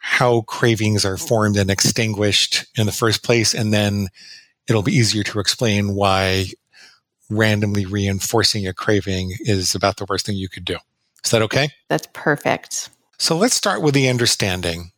[0.08, 3.52] how cravings are formed and extinguished in the first place.
[3.52, 4.06] And then
[4.68, 6.46] it'll be easier to explain why
[7.28, 10.76] randomly reinforcing a craving is about the worst thing you could do.
[11.24, 11.70] Is that okay?
[11.88, 12.88] That's perfect.
[13.18, 14.92] So let's start with the understanding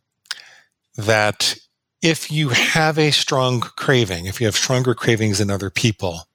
[0.98, 1.56] that
[2.02, 6.28] if you have a strong craving, if you have stronger cravings than other people,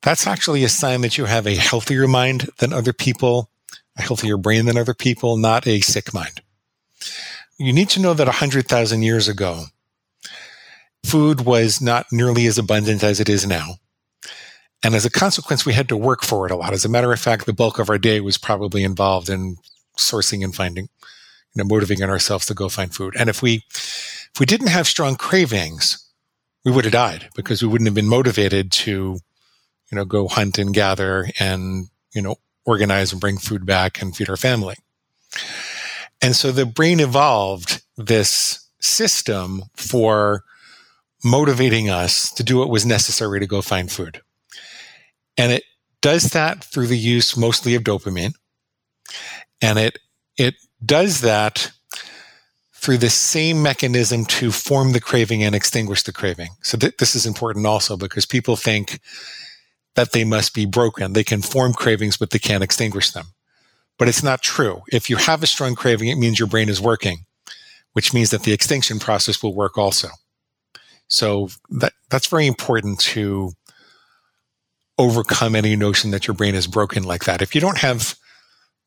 [0.00, 3.50] that's actually a sign that you have a healthier mind than other people,
[3.98, 6.40] a healthier brain than other people, not a sick mind
[7.58, 9.64] you need to know that 100,000 years ago,
[11.04, 13.74] food was not nearly as abundant as it is now.
[14.82, 16.72] And as a consequence, we had to work for it a lot.
[16.72, 19.56] As a matter of fact, the bulk of our day was probably involved in
[19.98, 20.88] sourcing and finding,
[21.54, 23.14] you know, motivating ourselves to go find food.
[23.18, 26.04] And if we, if we didn't have strong cravings,
[26.64, 29.18] we would have died because we wouldn't have been motivated to,
[29.90, 32.36] you know, go hunt and gather and, you know,
[32.66, 34.76] organize and bring food back and feed our family.
[36.22, 40.44] And so the brain evolved this system for
[41.24, 44.20] motivating us to do what was necessary to go find food.
[45.36, 45.64] And it
[46.00, 48.34] does that through the use mostly of dopamine.
[49.62, 49.98] And it,
[50.36, 50.54] it
[50.84, 51.72] does that
[52.74, 56.50] through the same mechanism to form the craving and extinguish the craving.
[56.62, 59.00] So th- this is important also because people think
[59.94, 61.14] that they must be broken.
[61.14, 63.28] They can form cravings, but they can't extinguish them.
[63.98, 64.82] But it's not true.
[64.92, 67.26] If you have a strong craving, it means your brain is working,
[67.92, 70.08] which means that the extinction process will work also.
[71.06, 73.52] So that, that's very important to
[74.98, 77.42] overcome any notion that your brain is broken like that.
[77.42, 78.16] If you don't have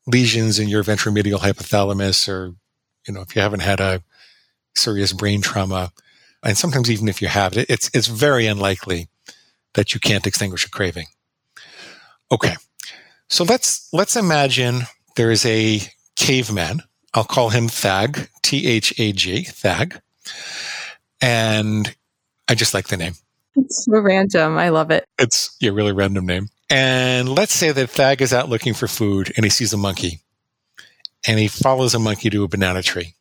[0.06, 2.54] lesions in your ventromedial hypothalamus or,
[3.06, 4.02] you know, if you haven't had a
[4.74, 5.90] serious brain trauma,
[6.42, 9.08] and sometimes even if you have it, it's, it's very unlikely
[9.74, 11.06] that you can't extinguish a craving.
[12.30, 12.56] Okay.
[13.28, 14.82] So let's, let's imagine
[15.18, 15.80] there is a
[16.14, 16.80] caveman.
[17.12, 20.00] I'll call him Thag, T H A G, Thag.
[21.20, 21.94] And
[22.46, 23.14] I just like the name.
[23.56, 24.56] It's so random.
[24.56, 25.04] I love it.
[25.18, 26.48] It's a really random name.
[26.70, 30.20] And let's say that Thag is out looking for food and he sees a monkey
[31.26, 33.14] and he follows a monkey to a banana tree.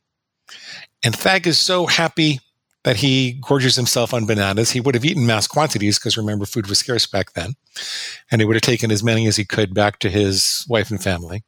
[1.03, 2.41] And Thag is so happy
[2.83, 4.69] that he gorges himself on bananas.
[4.69, 7.55] He would have eaten mass quantities because remember, food was scarce back then.
[8.29, 11.01] And he would have taken as many as he could back to his wife and
[11.01, 11.43] family.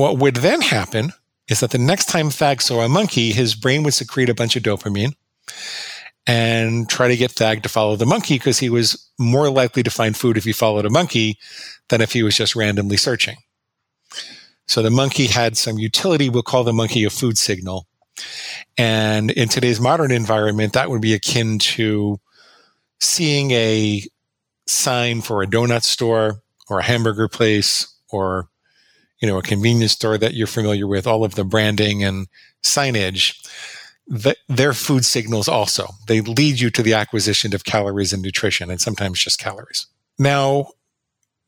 [0.00, 1.12] What would then happen
[1.46, 4.56] is that the next time Thag saw a monkey, his brain would secrete a bunch
[4.56, 5.12] of dopamine
[6.26, 9.90] and try to get Thag to follow the monkey because he was more likely to
[9.90, 11.38] find food if he followed a monkey
[11.90, 13.36] than if he was just randomly searching.
[14.66, 16.30] So the monkey had some utility.
[16.30, 17.86] We'll call the monkey a food signal.
[18.78, 22.20] And in today's modern environment, that would be akin to
[23.00, 24.02] seeing a
[24.66, 26.40] sign for a donut store
[26.70, 28.49] or a hamburger place or
[29.20, 32.26] you know a convenience store that you're familiar with all of the branding and
[32.62, 33.34] signage
[34.10, 35.86] the, their food signals also.
[36.08, 39.86] They lead you to the acquisition of calories and nutrition, and sometimes just calories.
[40.18, 40.70] Now,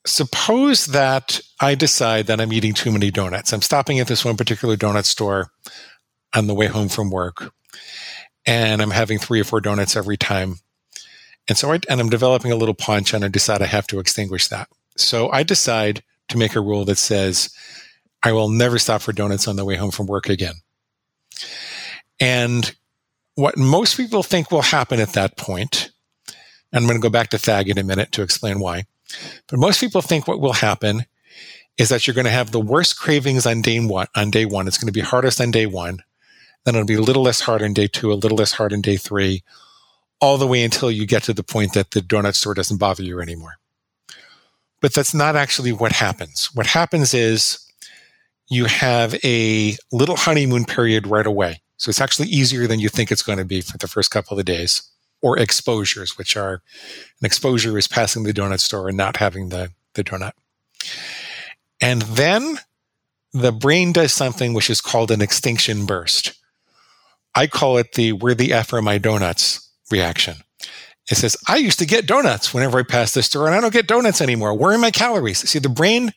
[0.06, 3.52] suppose that I decide that I'm eating too many donuts.
[3.52, 5.50] I'm stopping at this one particular donut store
[6.34, 7.52] on the way home from work,
[8.46, 10.60] and I'm having three or four donuts every time.
[11.48, 13.98] And so I, and I'm developing a little punch, and I decide I have to
[13.98, 14.68] extinguish that.
[14.96, 17.50] So I decide to make a rule that says
[18.22, 20.54] I will never stop for donuts on the way home from work again.
[22.20, 22.74] And
[23.34, 25.90] what most people think will happen at that point,
[26.72, 28.84] and I'm going to go back to Thag in a minute to explain why,
[29.48, 31.04] but most people think what will happen
[31.78, 34.06] is that you're going to have the worst cravings on day one.
[34.14, 36.02] On day one, it's going to be hardest on day one.
[36.64, 38.82] Then it'll be a little less hard on day two, a little less hard on
[38.82, 39.42] day three,
[40.20, 43.02] all the way until you get to the point that the donut store doesn't bother
[43.02, 43.54] you anymore.
[44.82, 46.50] But that's not actually what happens.
[46.52, 47.58] What happens is
[48.48, 51.62] you have a little honeymoon period right away.
[51.78, 54.38] So it's actually easier than you think it's going to be for the first couple
[54.38, 54.82] of days.
[55.22, 56.62] Or exposures, which are
[57.20, 60.32] an exposure is passing the donut store and not having the, the donut.
[61.80, 62.58] And then
[63.32, 66.34] the brain does something which is called an extinction burst.
[67.34, 70.38] I call it the where the F are my donuts reaction.
[71.10, 73.72] It says, I used to get donuts whenever I passed this store and I don't
[73.72, 74.54] get donuts anymore.
[74.54, 75.38] Where are my calories?
[75.48, 76.12] See, the brain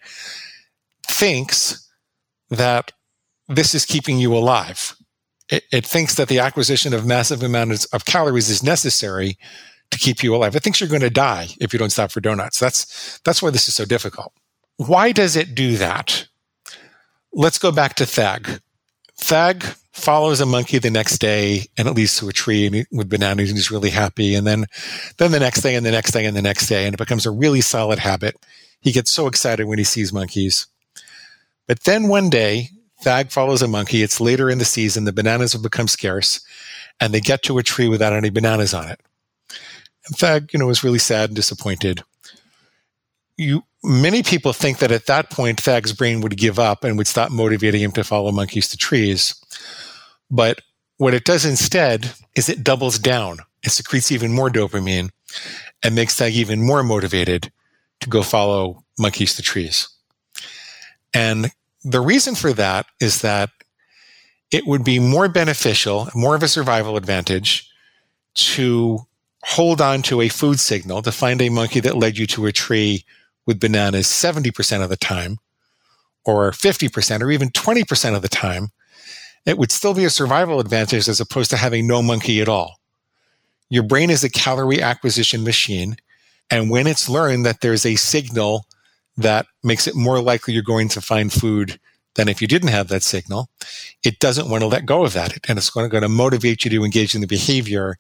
[1.03, 1.89] thinks
[2.49, 2.91] that
[3.47, 4.95] this is keeping you alive
[5.49, 9.37] it, it thinks that the acquisition of massive amounts of calories is necessary
[9.91, 10.55] to keep you alive.
[10.55, 12.59] It thinks you're going to die if you don't stop for donuts.
[12.59, 14.33] That's that's why this is so difficult.
[14.77, 16.27] Why does it do that?
[17.31, 18.61] Let's go back to Thag.
[19.17, 19.63] Thag
[19.95, 23.09] follows a monkey the next day and it leads to a tree and he, with
[23.09, 24.35] bananas and he's really happy.
[24.35, 24.65] And then,
[25.17, 26.85] then the next day and the next day and the next day.
[26.85, 28.35] And it becomes a really solid habit.
[28.81, 30.67] He gets so excited when he sees monkeys.
[31.67, 32.69] But then one day
[33.01, 34.03] Thag follows a monkey.
[34.03, 35.05] It's later in the season.
[35.05, 36.41] The bananas have become scarce,
[36.99, 38.99] and they get to a tree without any bananas on it.
[40.07, 42.03] And Thag, you know, is really sad and disappointed.
[43.37, 47.07] You many people think that at that point Thag's brain would give up and would
[47.07, 49.35] stop motivating him to follow monkeys to trees.
[50.29, 50.59] But
[50.97, 53.39] what it does instead is it doubles down.
[53.63, 55.09] It secretes even more dopamine
[55.83, 57.51] and makes Thag even more motivated
[58.01, 59.89] to go follow monkeys to trees.
[61.13, 61.51] And
[61.83, 63.49] the reason for that is that
[64.51, 67.69] it would be more beneficial, more of a survival advantage
[68.35, 68.99] to
[69.43, 72.51] hold on to a food signal to find a monkey that led you to a
[72.51, 73.05] tree
[73.45, 75.37] with bananas 70% of the time
[76.25, 78.69] or 50% or even 20% of the time.
[79.45, 82.79] It would still be a survival advantage as opposed to having no monkey at all.
[83.69, 85.97] Your brain is a calorie acquisition machine.
[86.49, 88.65] And when it's learned that there's a signal
[89.17, 91.79] that makes it more likely you're going to find food
[92.15, 93.49] than if you didn't have that signal.
[94.03, 95.37] It doesn't want to let go of that.
[95.47, 97.97] And it's going to motivate you to engage in the behavior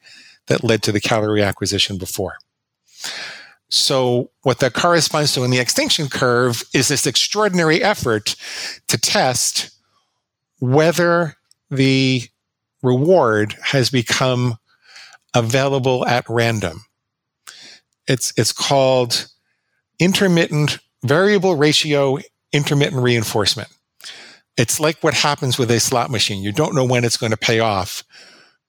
[0.47, 2.37] that led to the calorie acquisition before.
[3.69, 8.35] So, what that corresponds to in the extinction curve is this extraordinary effort
[8.87, 9.71] to test
[10.59, 11.35] whether
[11.69, 12.23] the
[12.81, 14.57] reward has become
[15.33, 16.85] available at random.
[18.07, 19.27] It's, it's called
[19.99, 22.19] intermittent variable ratio
[22.51, 23.69] intermittent reinforcement.
[24.57, 26.41] It's like what happens with a slot machine.
[26.41, 28.03] You don't know when it's going to pay off.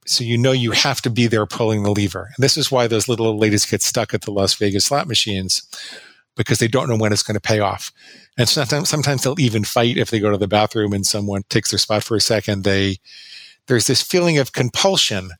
[0.07, 2.31] So you know you have to be there pulling the lever.
[2.37, 5.63] And this is why those little ladies get stuck at the Las Vegas slot machines
[6.37, 7.93] because they don't know when it's going to pay off.
[8.39, 11.71] And sometimes, sometimes they'll even fight if they go to the bathroom and someone takes
[11.71, 12.65] their spot for a second.
[12.65, 12.99] They,
[13.67, 15.31] there's this feeling of compulsion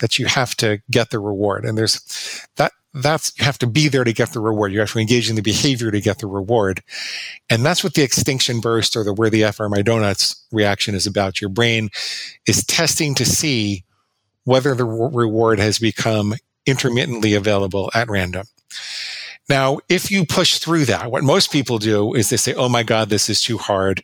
[0.00, 1.64] that you have to get the reward.
[1.64, 4.72] And there's that, that's, you have to be there to get the reward.
[4.72, 6.82] You have to engage in the behavior to get the reward.
[7.50, 10.94] And that's what the extinction burst or the where the F are my donuts reaction
[10.94, 11.40] is about.
[11.40, 11.90] Your brain
[12.46, 13.84] is testing to see
[14.44, 16.34] whether the reward has become
[16.64, 18.46] intermittently available at random.
[19.48, 22.82] Now, if you push through that, what most people do is they say, Oh my
[22.82, 24.02] God, this is too hard.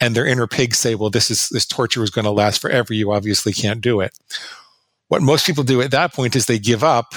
[0.00, 2.94] And their inner pigs say, well, this is, this torture is going to last forever.
[2.94, 4.16] You obviously can't do it.
[5.08, 7.14] What most people do at that point is they give up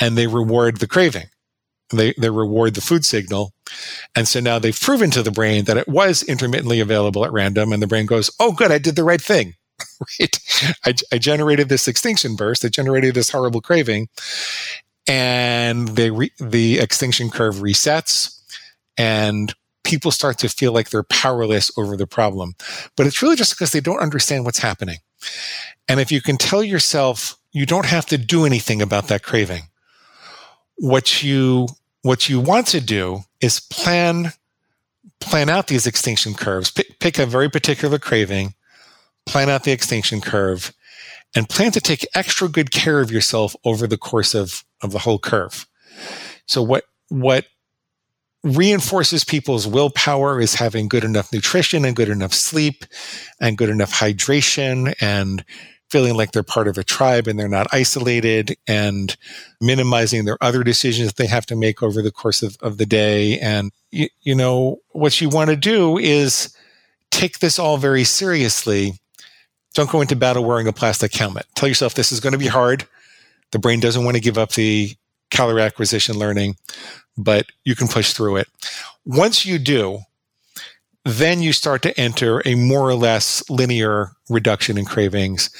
[0.00, 1.26] and they reward the craving.
[1.90, 3.52] They, they reward the food signal.
[4.16, 7.72] And so now they've proven to the brain that it was intermittently available at random.
[7.72, 8.72] And the brain goes, Oh, good.
[8.72, 9.54] I did the right thing.
[10.20, 10.38] right?
[10.84, 12.64] I, I generated this extinction burst.
[12.64, 14.08] I generated this horrible craving
[15.06, 18.40] and they re- the extinction curve resets
[18.96, 22.54] and people start to feel like they're powerless over the problem.
[22.96, 24.98] But it's really just because they don't understand what's happening.
[25.88, 29.64] And if you can tell yourself you don't have to do anything about that craving,
[30.76, 31.68] what you
[32.02, 34.32] what you want to do is plan
[35.20, 36.70] plan out these extinction curves.
[36.70, 38.54] Pick, pick a very particular craving,
[39.26, 40.72] plan out the extinction curve,
[41.34, 44.98] and plan to take extra good care of yourself over the course of, of the
[44.98, 45.66] whole curve.
[46.46, 47.46] So what what
[48.42, 52.84] reinforces people's willpower is having good enough nutrition and good enough sleep
[53.40, 55.44] and good enough hydration and
[55.90, 59.16] feeling like they're part of a tribe and they're not isolated and
[59.60, 62.86] minimizing their other decisions that they have to make over the course of, of the
[62.86, 63.38] day.
[63.40, 66.56] And, you, you know, what you want to do is
[67.10, 68.92] take this all very seriously.
[69.74, 71.46] Don't go into battle wearing a plastic helmet.
[71.56, 72.86] Tell yourself this is going to be hard.
[73.52, 74.94] The brain doesn't want to give up the
[75.30, 76.56] calorie acquisition learning
[77.16, 78.48] but you can push through it.
[79.04, 80.00] Once you do,
[81.04, 85.50] then you start to enter a more or less linear reduction in cravings.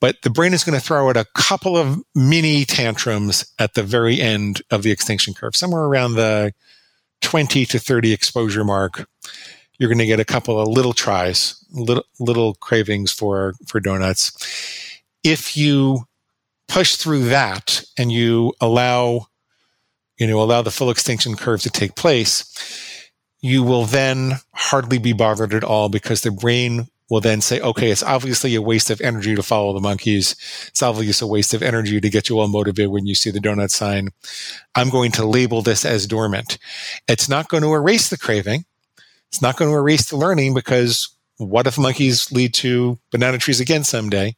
[0.00, 3.82] But the brain is going to throw out a couple of mini tantrums at the
[3.82, 6.54] very end of the extinction curve, somewhere around the
[7.20, 9.08] 20 to 30 exposure mark.
[9.78, 14.32] You're going to get a couple of little tries, little, little cravings for, for donuts.
[15.24, 16.07] If you
[16.68, 19.26] push through that and you allow
[20.18, 22.44] you know, allow the full extinction curve to take place,
[23.40, 27.90] you will then hardly be bothered at all because the brain will then say, okay,
[27.90, 30.34] it's obviously a waste of energy to follow the monkeys.
[30.66, 33.38] It's obviously a waste of energy to get you all motivated when you see the
[33.38, 34.08] donut sign.
[34.74, 36.58] I'm going to label this as dormant.
[37.06, 38.64] It's not going to erase the craving.
[39.28, 41.08] It's not going to erase the learning because
[41.38, 44.36] what if monkeys lead to banana trees again someday?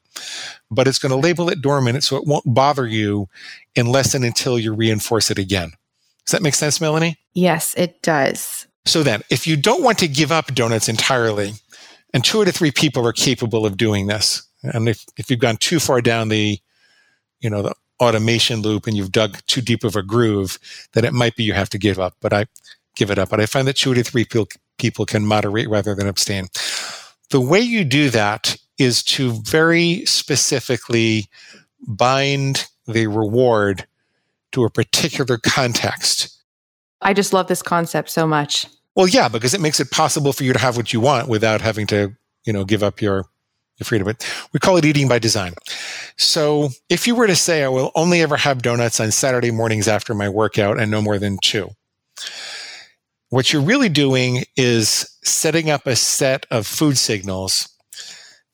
[0.70, 3.28] But it's going to label it dormant so it won't bother you
[3.76, 5.72] unless and until you reinforce it again.
[6.26, 7.18] Does that make sense, Melanie?
[7.32, 8.66] Yes, it does.
[8.84, 11.52] So then, if you don't want to give up donuts entirely,
[12.12, 15.40] and two out of three people are capable of doing this, and if, if you've
[15.40, 16.58] gone too far down the,
[17.40, 20.58] you know, the automation loop and you've dug too deep of a groove,
[20.92, 22.14] then it might be you have to give up.
[22.20, 22.46] But I
[22.96, 23.30] give it up.
[23.30, 24.48] But I find that two to three people,
[24.78, 26.48] people can moderate rather than abstain.
[27.30, 31.28] The way you do that is to very specifically
[31.86, 33.86] bind the reward
[34.52, 36.36] to a particular context.
[37.00, 38.66] I just love this concept so much.
[38.96, 41.60] Well, yeah, because it makes it possible for you to have what you want without
[41.60, 43.26] having to, you know, give up your,
[43.78, 44.06] your freedom.
[44.06, 45.54] But we call it eating by design.
[46.16, 49.86] So if you were to say, I will only ever have donuts on Saturday mornings
[49.88, 51.70] after my workout and no more than two,
[53.30, 57.68] what you're really doing is setting up a set of food signals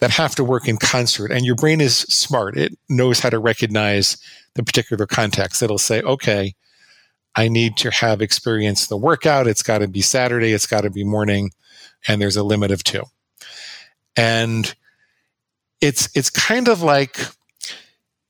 [0.00, 1.32] that have to work in concert.
[1.32, 2.56] And your brain is smart.
[2.56, 4.18] It knows how to recognize
[4.54, 5.62] the particular context.
[5.62, 6.54] It'll say, okay,
[7.34, 9.46] I need to have experienced the workout.
[9.46, 10.52] It's got to be Saturday.
[10.52, 11.52] It's got to be morning.
[12.06, 13.02] And there's a limit of two.
[14.14, 14.74] And
[15.80, 17.18] it's, it's kind of like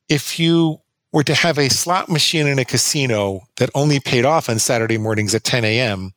[0.08, 0.78] if you
[1.12, 4.98] were to have a slot machine in a casino that only paid off on Saturday
[4.98, 6.12] mornings at 10 a.m.,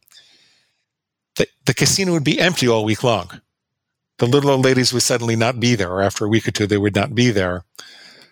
[1.35, 3.41] the, the casino would be empty all week long.
[4.17, 6.67] The little old ladies would suddenly not be there, or after a week or two,
[6.67, 7.63] they would not be there.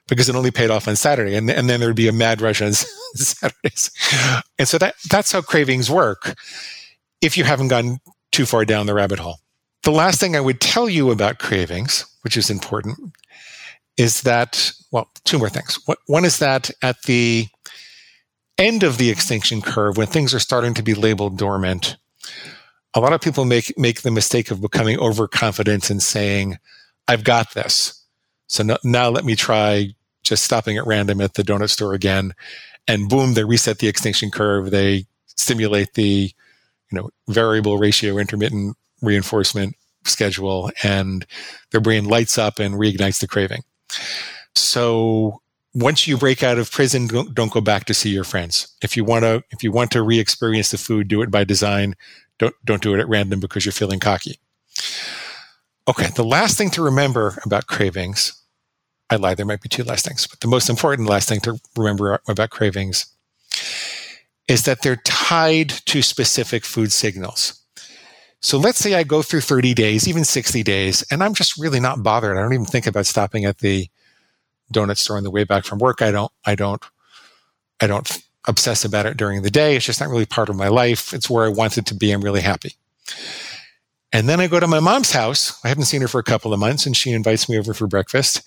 [0.07, 1.35] because it only paid off on Saturday.
[1.35, 2.73] And, and then there'd be a mad rush on
[3.15, 3.91] Saturdays.
[4.57, 6.35] And so that, that's how cravings work
[7.21, 7.99] if you haven't gone
[8.31, 9.39] too far down the rabbit hole.
[9.83, 12.97] The last thing I would tell you about cravings, which is important,
[13.97, 15.79] is that, well, two more things.
[16.07, 17.47] One is that at the
[18.57, 21.97] end of the extinction curve, when things are starting to be labeled dormant,
[22.93, 26.57] a lot of people make, make the mistake of becoming overconfident and saying,
[27.07, 28.03] I've got this.
[28.47, 32.33] So no, now let me try just stopping at random at the donut store again.
[32.87, 34.71] And boom, they reset the extinction curve.
[34.71, 36.31] They stimulate the,
[36.91, 39.75] you know, variable ratio intermittent reinforcement
[40.05, 41.25] schedule and
[41.71, 43.63] their brain lights up and reignites the craving.
[44.55, 45.41] So
[45.73, 48.73] once you break out of prison, don't, don't go back to see your friends.
[48.81, 51.95] If you want to, if you want to re-experience the food, do it by design.
[52.39, 54.39] Don't, don't do it at random because you're feeling cocky.
[55.87, 56.07] Okay.
[56.15, 58.33] The last thing to remember about cravings,
[59.09, 61.59] I lie, There might be two last things, but the most important last thing to
[61.75, 63.05] remember about cravings
[64.47, 67.61] is that they're tied to specific food signals.
[68.41, 71.79] So let's say I go through 30 days, even 60 days, and I'm just really
[71.79, 72.37] not bothered.
[72.37, 73.87] I don't even think about stopping at the
[74.73, 76.01] donut store on the way back from work.
[76.01, 76.83] I don't, I don't,
[77.81, 78.07] I don't
[78.47, 79.75] obsess about it during the day.
[79.75, 81.13] It's just not really part of my life.
[81.13, 82.11] It's where I want it to be.
[82.11, 82.73] I'm really happy.
[84.13, 85.59] And then I go to my mom's house.
[85.63, 87.87] I haven't seen her for a couple of months and she invites me over for
[87.87, 88.41] breakfast.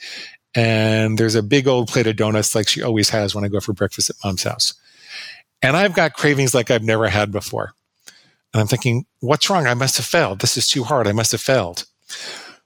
[0.55, 3.61] And there's a big old plate of donuts like she always has when I go
[3.61, 4.74] for breakfast at mom's house.
[5.62, 7.74] And I've got cravings like I've never had before.
[8.53, 9.66] And I'm thinking, what's wrong?
[9.66, 10.40] I must have failed.
[10.40, 11.07] This is too hard.
[11.07, 11.84] I must have failed.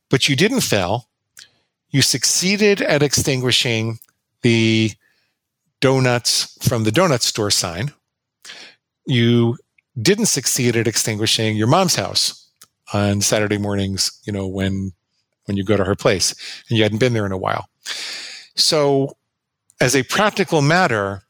[0.08, 1.08] But you didn't fail.
[1.90, 3.98] You succeeded at extinguishing
[4.42, 4.92] the
[5.84, 7.92] donuts from the donut store sign.
[9.04, 9.58] You
[10.00, 12.50] didn't succeed at extinguishing your mom's house
[12.94, 14.92] on Saturday mornings, you know, when
[15.44, 16.34] when you go to her place
[16.70, 17.66] and you hadn't been there in a while.
[18.56, 19.12] So
[19.78, 21.20] as a practical matter,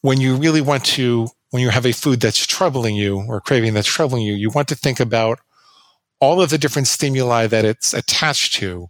[0.00, 3.74] when you really want to when you have a food that's troubling you or craving
[3.74, 5.40] that's troubling you, you want to think about
[6.20, 8.88] all of the different stimuli that it's attached to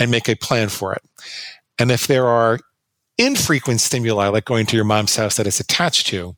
[0.00, 1.02] and make a plan for it.
[1.78, 2.58] And if there are
[3.18, 6.36] infrequent stimuli, like going to your mom's house that it's attached to,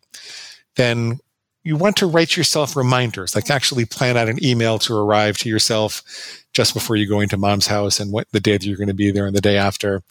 [0.76, 1.18] then
[1.62, 5.48] you want to write yourself reminders, like actually plan out an email to arrive to
[5.48, 6.02] yourself
[6.52, 8.94] just before you go into mom's house and what the day that you're going to
[8.94, 10.02] be there and the day after.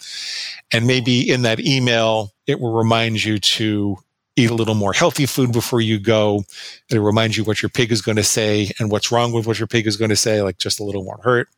[0.71, 3.97] And maybe in that email, it will remind you to
[4.35, 6.43] eat a little more healthy food before you go.
[6.89, 9.59] It'll remind you what your pig is going to say and what's wrong with what
[9.59, 11.49] your pig is going to say, like just a little more hurt.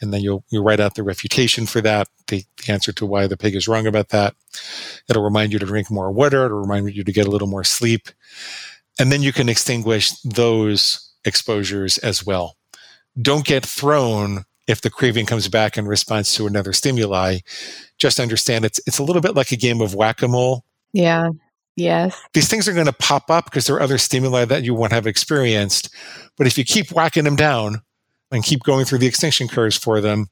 [0.00, 3.26] And then you'll, you'll write out the refutation for that, the, the answer to why
[3.26, 4.34] the pig is wrong about that.
[5.08, 6.46] It'll remind you to drink more water.
[6.46, 8.08] It'll remind you to get a little more sleep.
[8.98, 12.56] And then you can extinguish those exposures as well.
[13.20, 17.38] Don't get thrown if the craving comes back in response to another stimuli.
[17.98, 20.64] Just understand it's, it's a little bit like a game of whack-a-mole.
[20.92, 21.28] Yeah.
[21.76, 22.20] Yes.
[22.34, 24.92] These things are going to pop up because there are other stimuli that you won't
[24.92, 25.94] have experienced.
[26.36, 27.82] But if you keep whacking them down
[28.34, 30.28] and keep going through the extinction curves for them,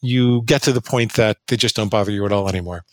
[0.00, 2.84] you get to the point that they just don't bother you at all anymore.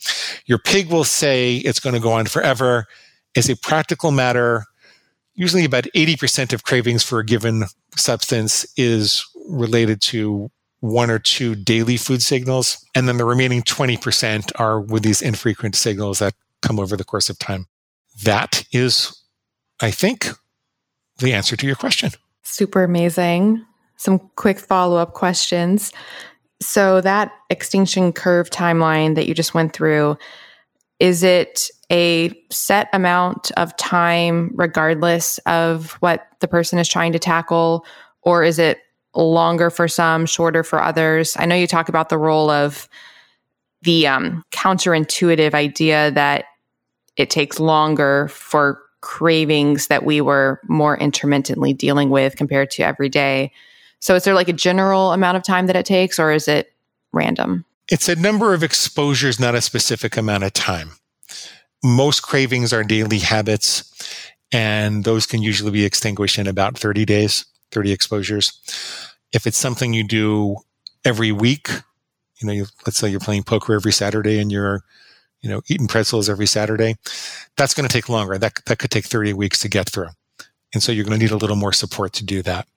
[0.46, 2.86] Your pig will say it's going to go on forever.
[3.36, 4.66] As a practical matter,
[5.34, 7.64] usually about 80% of cravings for a given
[7.96, 12.84] substance is related to one or two daily food signals.
[12.94, 17.30] And then the remaining 20% are with these infrequent signals that come over the course
[17.30, 17.66] of time
[18.24, 19.22] that is,
[19.80, 20.28] I think,
[21.18, 22.10] the answer to your question.
[22.42, 23.64] Super amazing.
[24.00, 25.92] Some quick follow up questions.
[26.62, 30.16] So, that extinction curve timeline that you just went through,
[31.00, 37.18] is it a set amount of time regardless of what the person is trying to
[37.18, 37.84] tackle?
[38.22, 38.78] Or is it
[39.14, 41.36] longer for some, shorter for others?
[41.38, 42.88] I know you talk about the role of
[43.82, 46.46] the um, counterintuitive idea that
[47.16, 53.10] it takes longer for cravings that we were more intermittently dealing with compared to every
[53.10, 53.52] day.
[54.00, 56.72] So is there like a general amount of time that it takes or is it
[57.12, 57.64] random?
[57.88, 60.92] It's a number of exposures, not a specific amount of time.
[61.82, 63.84] Most cravings are daily habits,
[64.52, 68.60] and those can usually be extinguished in about 30 days, 30 exposures.
[69.32, 70.56] If it's something you do
[71.04, 71.68] every week,
[72.38, 74.82] you know, you, let's say you're playing poker every Saturday and you're
[75.40, 76.96] you know, eating pretzels every Saturday,
[77.56, 78.38] that's going to take longer.
[78.38, 80.08] That, that could take 30 weeks to get through.
[80.72, 82.68] And so you're going to need a little more support to do that.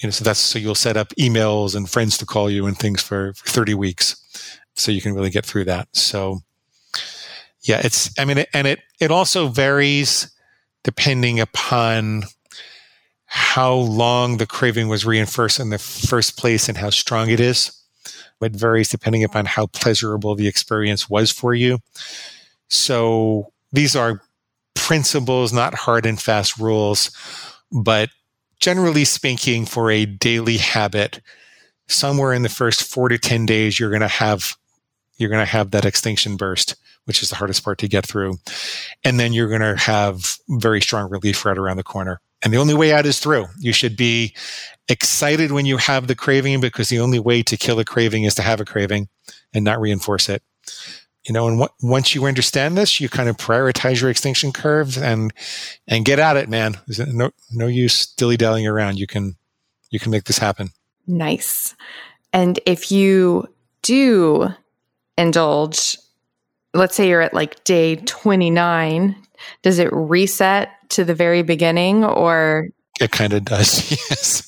[0.00, 2.76] You know, so that's, so you'll set up emails and friends to call you and
[2.76, 4.16] things for, for 30 weeks.
[4.74, 5.88] So you can really get through that.
[5.92, 6.40] So
[7.62, 10.30] yeah, it's, I mean, and it, it also varies
[10.82, 12.24] depending upon
[13.26, 17.72] how long the craving was reinforced in the first place and how strong it is.
[18.40, 21.78] It varies depending upon how pleasurable the experience was for you.
[22.68, 24.20] So these are
[24.74, 27.10] principles, not hard and fast rules,
[27.72, 28.10] but
[28.60, 31.20] generally speaking, for a daily habit,
[31.88, 34.56] somewhere in the first four to 10 days, you're going to have,
[35.16, 38.38] you're going to have that extinction burst, which is the hardest part to get through.
[39.04, 42.20] And then you're going to have very strong relief right around the corner.
[42.42, 43.46] And the only way out is through.
[43.58, 44.34] You should be
[44.88, 48.34] excited when you have the craving because the only way to kill a craving is
[48.34, 49.08] to have a craving
[49.54, 50.42] and not reinforce it.
[51.26, 54.98] You know, and w- once you understand this, you kind of prioritize your extinction curves
[54.98, 55.32] and
[55.88, 56.76] and get at it, man.
[56.86, 58.98] There's no no use dilly dallying around.
[58.98, 59.36] You can
[59.90, 60.70] you can make this happen.
[61.06, 61.74] Nice.
[62.32, 63.48] And if you
[63.82, 64.48] do
[65.16, 65.96] indulge,
[66.74, 69.16] let's say you're at like day 29,
[69.62, 72.68] does it reset to the very beginning or
[73.00, 74.42] it kind of does, yes.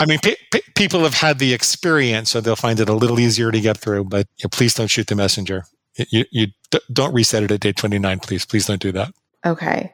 [0.00, 3.20] I mean, pe- pe- people have had the experience, so they'll find it a little
[3.20, 4.04] easier to get through.
[4.04, 5.64] But you know, please don't shoot the messenger.
[6.10, 8.46] You, you d- don't reset it at day twenty nine, please.
[8.46, 9.12] Please don't do that.
[9.44, 9.92] Okay.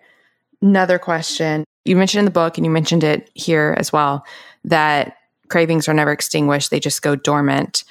[0.60, 1.64] Another question.
[1.84, 4.24] You mentioned in the book, and you mentioned it here as well,
[4.64, 5.16] that
[5.48, 7.82] cravings are never extinguished; they just go dormant.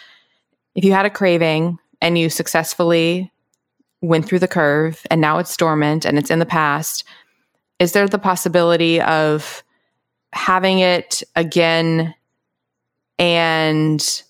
[0.75, 3.29] If you had a craving and you successfully
[4.01, 7.03] went through the curve, and now it's dormant and it's in the past
[7.81, 9.63] is there the possibility of
[10.33, 12.13] having it again
[13.17, 14.23] and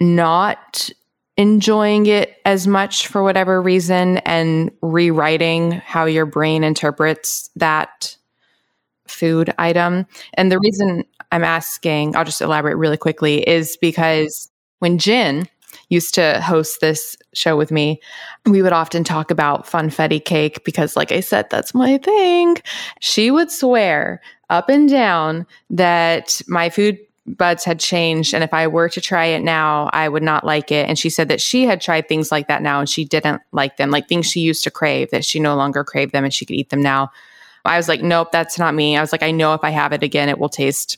[0.00, 0.88] not
[1.36, 8.16] enjoying it as much for whatever reason and rewriting how your brain interprets that
[9.06, 10.06] food item.
[10.34, 15.46] And the reason I'm asking, I'll just elaborate really quickly, is because when Jen
[15.90, 18.00] used to host this show with me,
[18.46, 22.56] we would often talk about funfetti cake because, like I said, that's my thing.
[23.00, 28.66] She would swear up and down that my food buds had changed and if I
[28.66, 30.88] were to try it now, I would not like it.
[30.88, 33.76] And she said that she had tried things like that now and she didn't like
[33.76, 36.46] them, like things she used to crave that she no longer craved them and she
[36.46, 37.10] could eat them now.
[37.64, 38.96] I was like, nope, that's not me.
[38.96, 40.96] I was like, I know if I have it again, it will taste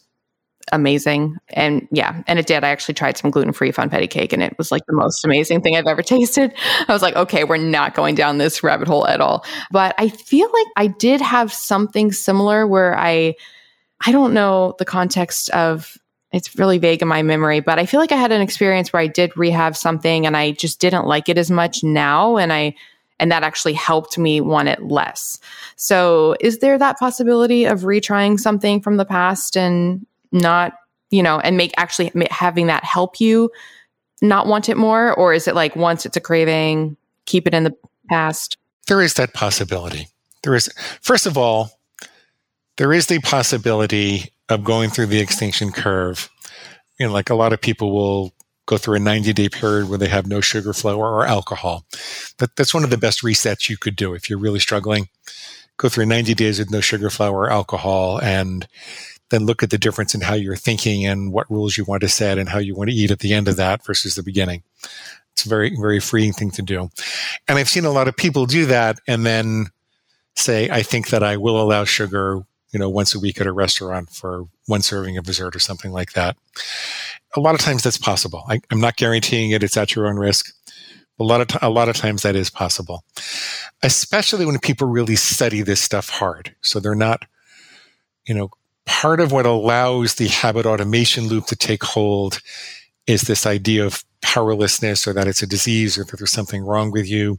[0.70, 1.36] amazing.
[1.50, 2.64] And yeah, and it did.
[2.64, 5.60] I actually tried some gluten free funfetti cake and it was like the most amazing
[5.60, 6.52] thing I've ever tasted.
[6.88, 9.44] I was like, okay, we're not going down this rabbit hole at all.
[9.70, 13.34] But I feel like I did have something similar where I,
[14.06, 15.98] I don't know the context of
[16.32, 19.02] it's really vague in my memory, but I feel like I had an experience where
[19.02, 22.38] I did rehab something and I just didn't like it as much now.
[22.38, 22.74] And I,
[23.20, 25.38] and that actually helped me want it less.
[25.76, 30.74] So, is there that possibility of retrying something from the past and not,
[31.10, 33.50] you know, and make actually having that help you
[34.20, 35.12] not want it more?
[35.14, 37.76] Or is it like once it's a craving, keep it in the
[38.08, 38.56] past?
[38.86, 40.08] There is that possibility.
[40.42, 41.70] There is, first of all,
[42.76, 46.28] there is the possibility of going through the extinction curve.
[46.98, 48.32] You know, like a lot of people will
[48.66, 51.84] go through a 90 day period where they have no sugar, flour, or alcohol.
[52.38, 55.08] But that's one of the best resets you could do if you're really struggling.
[55.76, 58.68] Go through 90 days with no sugar, flour, or alcohol and
[59.32, 62.08] then look at the difference in how you're thinking and what rules you want to
[62.08, 64.62] set and how you want to eat at the end of that versus the beginning.
[65.32, 66.90] It's a very, very freeing thing to do.
[67.48, 69.66] And I've seen a lot of people do that and then
[70.36, 73.52] say, I think that I will allow sugar, you know, once a week at a
[73.52, 76.36] restaurant for one serving of dessert or something like that.
[77.34, 78.44] A lot of times that's possible.
[78.48, 79.62] I, am not guaranteeing it.
[79.62, 80.54] It's at your own risk.
[81.18, 83.04] A lot of t- a lot of times that is possible,
[83.82, 86.54] especially when people really study this stuff hard.
[86.62, 87.26] So they're not,
[88.26, 88.50] you know,
[88.86, 92.40] part of what allows the habit automation loop to take hold
[93.06, 96.90] is this idea of powerlessness or that it's a disease or that there's something wrong
[96.90, 97.38] with you.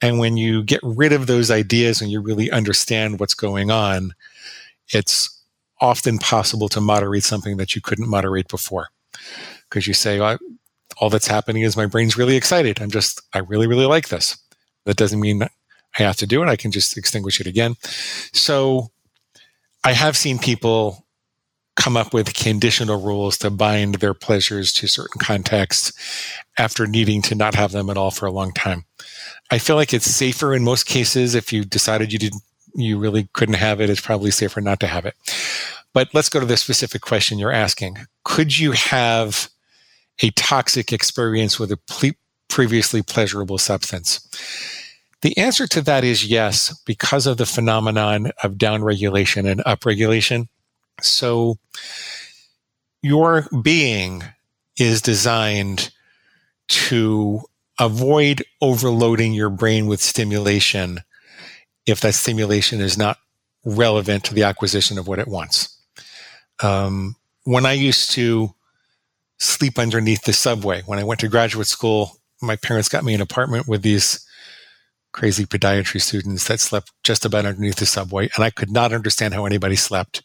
[0.00, 4.12] And when you get rid of those ideas and you really understand what's going on,
[4.92, 5.42] it's
[5.80, 8.88] often possible to moderate something that you couldn't moderate before.
[9.68, 10.38] Because you say, well,
[10.98, 12.80] all that's happening is my brain's really excited.
[12.80, 14.38] I'm just, I really, really like this.
[14.84, 16.48] That doesn't mean I have to do it.
[16.48, 17.76] I can just extinguish it again.
[18.32, 18.90] So
[19.84, 21.06] I have seen people
[21.76, 25.92] come up with conditional rules to bind their pleasures to certain contexts
[26.58, 28.84] after needing to not have them at all for a long time.
[29.50, 32.42] I feel like it's safer in most cases if you decided you didn't
[32.74, 35.14] you really couldn't have it, it's probably safer not to have it.
[35.92, 37.98] But let's go to the specific question you're asking.
[38.24, 39.48] Could you have
[40.22, 42.10] a toxic experience with a ple-
[42.48, 44.20] previously pleasurable substance?
[45.22, 50.48] The answer to that is yes, because of the phenomenon of downregulation and upregulation.
[51.00, 51.58] So
[53.02, 54.22] your being
[54.78, 55.90] is designed
[56.68, 57.42] to
[57.80, 61.00] avoid overloading your brain with stimulation
[61.86, 63.18] if that stimulation is not
[63.64, 65.76] relevant to the acquisition of what it wants.
[66.62, 68.54] Um, when I used to
[69.38, 70.82] sleep underneath the subway.
[70.82, 74.24] When I went to graduate school, my parents got me an apartment with these
[75.12, 79.34] crazy podiatry students that slept just about underneath the subway, and I could not understand
[79.34, 80.22] how anybody slept.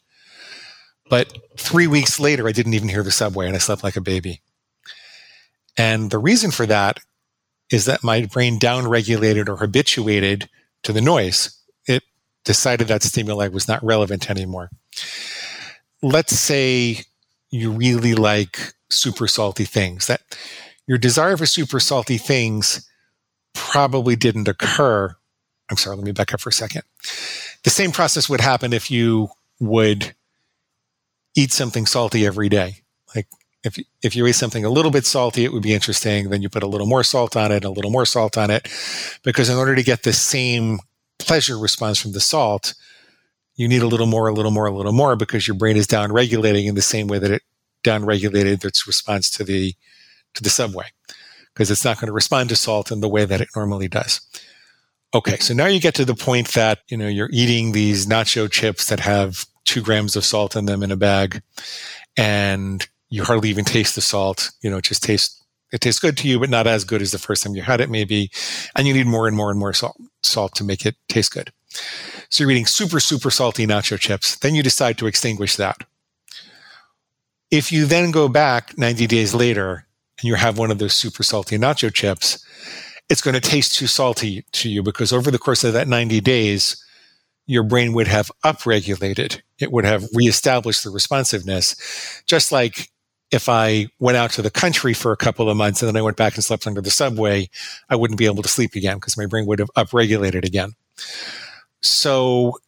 [1.10, 4.02] But three weeks later, I didn't even hear the subway, and I slept like a
[4.02, 4.42] baby.
[5.78, 7.00] And the reason for that
[7.72, 10.50] is that my brain downregulated or habituated
[10.84, 11.58] to the noise.
[11.88, 12.04] It
[12.46, 14.70] decided that stimuli was not relevant anymore.
[16.02, 17.04] Let's say
[17.50, 20.22] you really like super salty things, that
[20.88, 22.88] your desire for super salty things
[23.54, 25.16] probably didn't occur.
[25.70, 26.84] I'm sorry, let me back up for a second.
[27.64, 29.30] The same process would happen if you
[29.60, 30.14] would
[31.36, 32.78] eat something salty every day.
[33.16, 33.28] Like
[33.64, 36.30] if if you eat something a little bit salty, it would be interesting.
[36.30, 38.68] Then you put a little more salt on it, a little more salt on it,
[39.24, 40.80] because in order to get the same
[41.20, 42.74] pleasure response from the salt,
[43.56, 45.88] you need a little more, a little more, a little more, because your brain is
[45.88, 47.44] down regulating in the same way that it
[47.84, 49.74] down regulated its response to the
[50.34, 50.86] to the subway,
[51.54, 54.22] because it's not going to respond to salt in the way that it normally does.
[55.14, 58.50] Okay, so now you get to the point that you know you're eating these nacho
[58.50, 61.42] chips that have two grams of salt in them in a bag,
[62.18, 64.52] and you hardly even taste the salt.
[64.62, 65.44] You know, it just tastes
[65.74, 67.82] it tastes good to you, but not as good as the first time you had
[67.82, 68.32] it, maybe.
[68.76, 71.52] And you need more and more and more salt, salt to make it taste good.
[72.30, 74.36] So you're eating super, super salty nacho chips.
[74.36, 75.84] Then you decide to extinguish that.
[77.50, 79.88] If you then go back 90 days later
[80.24, 82.44] and you have one of those super salty nacho chips,
[83.10, 86.22] it's going to taste too salty to you because over the course of that 90
[86.22, 86.82] days,
[87.46, 89.42] your brain would have upregulated.
[89.60, 92.24] It would have reestablished the responsiveness.
[92.26, 92.90] Just like
[93.32, 96.02] if I went out to the country for a couple of months and then I
[96.02, 97.50] went back and slept under the subway,
[97.90, 100.72] I wouldn't be able to sleep again because my brain would have upregulated again.
[101.82, 102.60] So,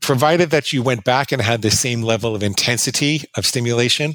[0.00, 4.14] provided that you went back and had the same level of intensity of stimulation,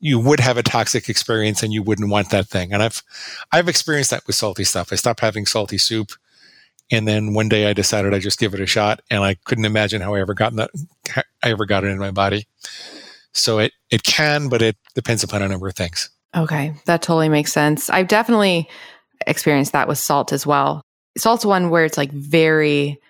[0.00, 2.72] you would have a toxic experience and you wouldn't want that thing.
[2.72, 3.02] And I've
[3.52, 4.92] I've experienced that with salty stuff.
[4.92, 6.12] I stopped having salty soup
[6.90, 9.66] and then one day I decided I'd just give it a shot, and I couldn't
[9.66, 10.70] imagine how I ever got that.
[11.16, 12.46] I ever got it in my body.
[13.32, 16.10] So it it can, but it depends upon a number of things.
[16.36, 17.90] Okay, that totally makes sense.
[17.90, 18.68] I've definitely
[19.26, 20.82] experienced that with salt as well.
[21.16, 23.00] Salt's one where it's like very,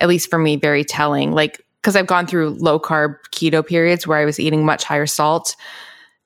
[0.00, 1.32] at least for me, very telling.
[1.32, 5.06] Like because I've gone through low carb keto periods where I was eating much higher
[5.06, 5.54] salt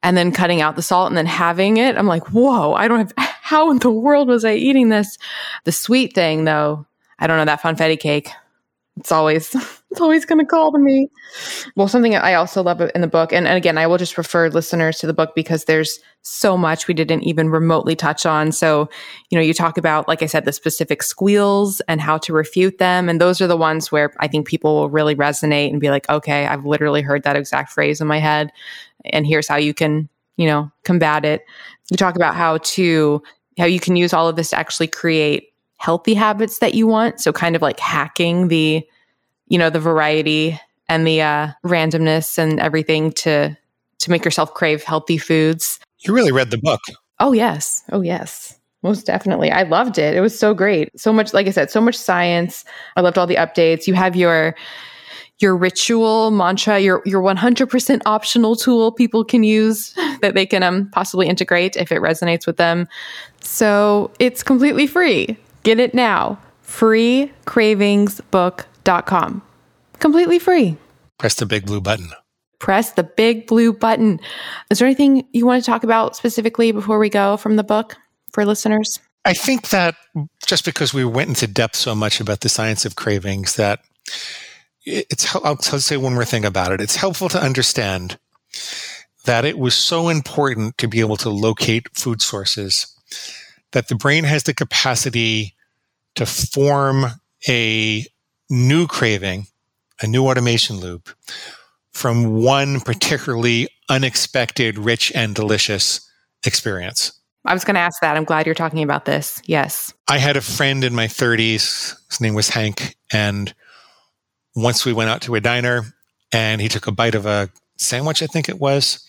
[0.03, 1.99] and then cutting out the salt and then having it.
[1.99, 5.19] I'm like, whoa, I don't have, how in the world was I eating this?
[5.65, 6.87] The sweet thing though,
[7.19, 8.31] I don't know that funfetti cake.
[8.97, 9.55] It's always
[9.91, 11.09] it's always going to call to me.
[11.75, 14.49] Well, something I also love in the book, and, and again, I will just refer
[14.49, 18.53] listeners to the book because there's so much we didn't even remotely touch on.
[18.53, 18.89] So,
[19.31, 22.79] you know, you talk about, like I said, the specific squeals and how to refute
[22.79, 25.91] them, and those are the ones where I think people will really resonate and be
[25.91, 28.53] like, okay, I've literally heard that exact phrase in my head,
[29.07, 31.45] and here's how you can, you know, combat it.
[31.91, 33.23] You talk about how to
[33.59, 35.50] how you can use all of this to actually create
[35.81, 37.21] healthy habits that you want.
[37.21, 38.87] So kind of like hacking the,
[39.49, 40.61] you know, the variety
[40.91, 43.57] and the uh, randomness and everything to
[43.99, 45.81] to make yourself crave healthy foods.
[46.01, 46.81] You really read the book.
[47.19, 47.83] Oh yes.
[47.93, 48.59] Oh yes.
[48.83, 49.51] Most definitely.
[49.51, 50.15] I loved it.
[50.15, 50.89] It was so great.
[51.01, 52.65] So much like I said, so much science.
[52.97, 53.87] I loved all the updates.
[53.87, 54.55] You have your
[55.39, 60.91] your ritual mantra, your your 100% optional tool people can use that they can um,
[60.93, 62.87] possibly integrate if it resonates with them.
[63.41, 65.39] So, it's completely free.
[65.63, 66.39] Get it now.
[66.67, 69.43] FreeCravingsBook.com.
[69.99, 70.77] Completely free.
[71.19, 72.11] Press the big blue button.
[72.59, 74.21] Press the big blue button.
[74.71, 77.97] Is there anything you want to talk about specifically before we go from the book
[78.33, 78.99] for listeners?
[79.25, 79.97] I think that
[80.47, 83.81] just because we went into depth so much about the science of cravings, that
[84.85, 86.81] it's, I'll say one more thing about it.
[86.81, 88.19] It's helpful to understand
[89.27, 92.87] that it was so important to be able to locate food sources
[93.73, 95.55] that the brain has the capacity
[96.17, 97.07] to form
[97.49, 98.05] a
[98.49, 99.47] new craving,
[100.01, 101.09] a new automation loop
[101.93, 106.09] from one particularly unexpected, rich, and delicious
[106.45, 107.13] experience.
[107.45, 108.17] I was going to ask that.
[108.17, 109.41] I'm glad you're talking about this.
[109.47, 109.93] Yes.
[110.09, 111.97] I had a friend in my 30s.
[112.09, 112.97] His name was Hank.
[113.13, 113.55] And
[114.55, 115.95] once we went out to a diner
[116.33, 119.05] and he took a bite of a sandwich, I think it was.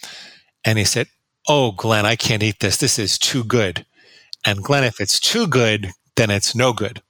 [0.64, 1.08] And he said,
[1.48, 2.78] Oh, Glenn, I can't eat this.
[2.78, 3.86] This is too good.
[4.46, 7.02] And Glenn, if it's too good, then it's no good.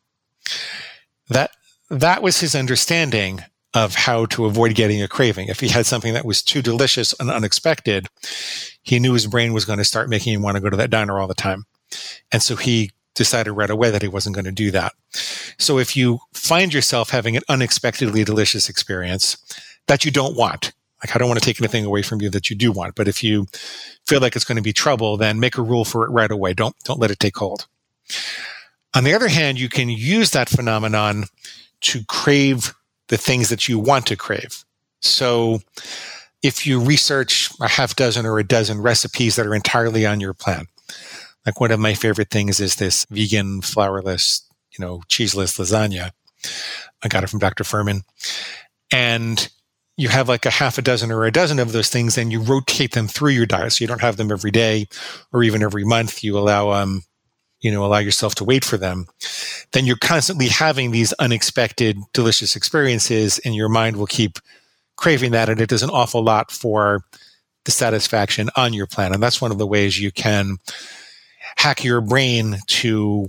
[1.29, 1.51] That
[1.89, 3.41] that was his understanding
[3.73, 5.47] of how to avoid getting a craving.
[5.47, 8.07] If he had something that was too delicious and unexpected,
[8.83, 10.89] he knew his brain was going to start making him want to go to that
[10.89, 11.65] diner all the time.
[12.33, 14.93] And so he decided right away that he wasn't going to do that.
[15.57, 19.37] So if you find yourself having an unexpectedly delicious experience
[19.87, 20.73] that you don't want,
[21.03, 23.07] Like, I don't want to take anything away from you that you do want, but
[23.07, 23.47] if you
[24.11, 26.53] feel like it's going to be trouble, then make a rule for it right away.
[26.53, 27.65] Don't, don't let it take hold.
[28.93, 31.27] On the other hand, you can use that phenomenon
[31.79, 32.73] to crave
[33.07, 34.65] the things that you want to crave.
[34.99, 35.61] So
[36.43, 40.33] if you research a half dozen or a dozen recipes that are entirely on your
[40.33, 40.65] plan,
[41.45, 44.41] like one of my favorite things is this vegan, flourless,
[44.77, 46.11] you know, cheeseless lasagna.
[47.01, 47.63] I got it from Dr.
[47.63, 48.01] Fuhrman.
[48.91, 49.47] And
[49.97, 52.41] you have like a half a dozen or a dozen of those things and you
[52.41, 53.73] rotate them through your diet.
[53.73, 54.87] So you don't have them every day
[55.31, 56.23] or even every month.
[56.23, 57.03] You allow, um,
[57.59, 59.07] you know, allow yourself to wait for them.
[59.73, 64.39] Then you're constantly having these unexpected, delicious experiences and your mind will keep
[64.95, 65.49] craving that.
[65.49, 67.03] And it does an awful lot for
[67.65, 69.13] the satisfaction on your plan.
[69.13, 70.57] And that's one of the ways you can
[71.57, 73.27] hack your brain to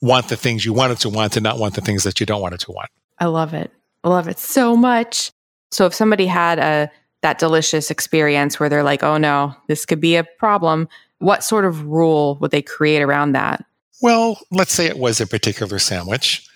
[0.00, 2.26] want the things you want it to want and not want the things that you
[2.26, 2.90] don't want it to want.
[3.18, 3.72] I love it.
[4.04, 5.32] I love it so much.
[5.70, 6.90] So if somebody had a
[7.22, 10.88] that delicious experience where they're like, "Oh no, this could be a problem,"
[11.18, 13.64] what sort of rule would they create around that?
[14.02, 16.46] Well, let's say it was a particular sandwich.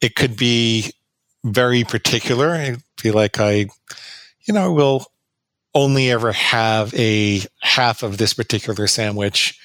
[0.00, 0.92] It could be
[1.44, 2.54] very particular.
[2.54, 3.66] It'd be like I,
[4.46, 5.06] you know, will
[5.74, 9.58] only ever have a half of this particular sandwich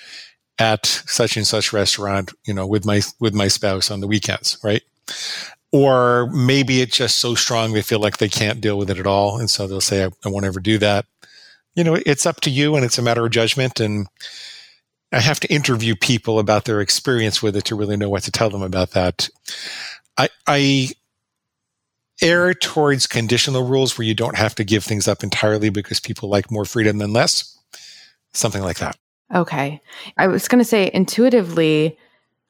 [0.59, 4.57] at such and such restaurant, you know, with my with my spouse on the weekends,
[4.63, 4.83] right?
[5.73, 9.07] Or maybe it's just so strong they feel like they can't deal with it at
[9.07, 11.05] all, and so they'll say, "I, I won't ever do that."
[11.75, 13.79] You know, it's up to you, and it's a matter of judgment.
[13.79, 14.07] And
[15.11, 18.31] I have to interview people about their experience with it to really know what to
[18.31, 19.27] tell them about that.
[20.15, 20.89] I, I
[22.21, 26.29] err towards conditional rules where you don't have to give things up entirely because people
[26.29, 27.57] like more freedom than less.
[28.33, 28.95] Something like that.
[29.33, 29.81] Okay.
[30.17, 31.97] I was going to say intuitively,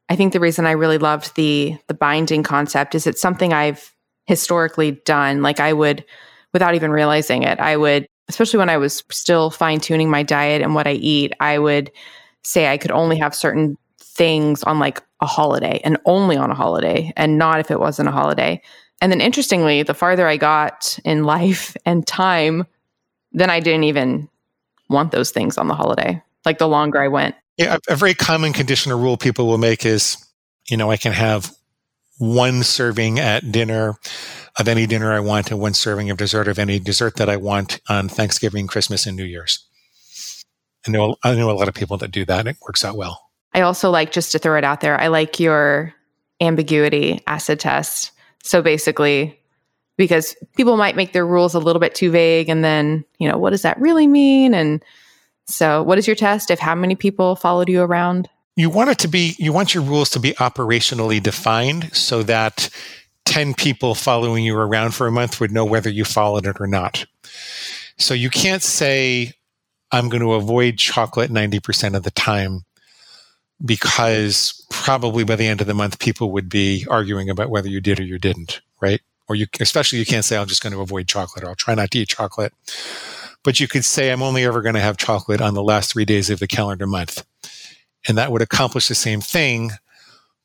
[0.10, 3.93] I think the reason I really loved the the binding concept is it's something I've
[4.26, 5.41] historically done.
[5.41, 6.06] Like I would
[6.54, 10.62] without even realizing it, I would especially when I was still fine tuning my diet
[10.62, 11.91] and what I eat, I would
[12.43, 16.56] say I could only have certain things on like a holiday and only on a
[16.56, 18.62] holiday and not if it wasn't a holiday.
[19.01, 22.66] And then interestingly, the farther I got in life and time,
[23.32, 24.30] then I didn't even
[24.89, 27.36] want those things on the holiday like the longer I went.
[27.58, 30.18] Yeah, a, a very common conditional rule people will make is,
[30.70, 31.54] you know, I can have
[32.18, 33.95] one serving at dinner
[34.60, 37.38] of any dinner I want and one serving of dessert of any dessert that I
[37.38, 39.66] want on Thanksgiving, Christmas, and New Year's.
[40.88, 42.97] I know I know a lot of people that do that and it works out
[42.97, 43.30] well.
[43.54, 45.93] I also like just to throw it out there, I like your
[46.41, 48.12] ambiguity acid test.
[48.43, 49.39] So basically,
[49.97, 53.38] because people might make their rules a little bit too vague and then, you know,
[53.38, 54.54] what does that really mean?
[54.54, 54.84] And
[55.46, 58.30] so, what is your test if how many people followed you around?
[58.56, 62.70] You want it to be, you want your rules to be operationally defined so that
[63.26, 66.68] 10 people following you around for a month would know whether you followed it or
[66.68, 67.06] not.
[67.98, 69.34] So, you can't say,
[69.91, 72.62] I'm going to avoid chocolate 90% of the time
[73.64, 77.82] because probably by the end of the month, people would be arguing about whether you
[77.82, 79.02] did or you didn't, right?
[79.28, 81.76] Or you, especially you can't say, I'm just going to avoid chocolate or I'll try
[81.76, 82.54] not to eat chocolate
[83.44, 86.06] but you could say, I'm only ever going to have chocolate on the last three
[86.06, 87.26] days of the calendar month.
[88.08, 89.72] And that would accomplish the same thing,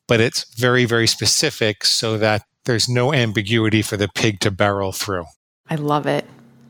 [0.06, 4.92] but it's very, very specific so that there's no ambiguity for the pig to barrel
[4.92, 5.24] through.
[5.70, 6.26] I love it.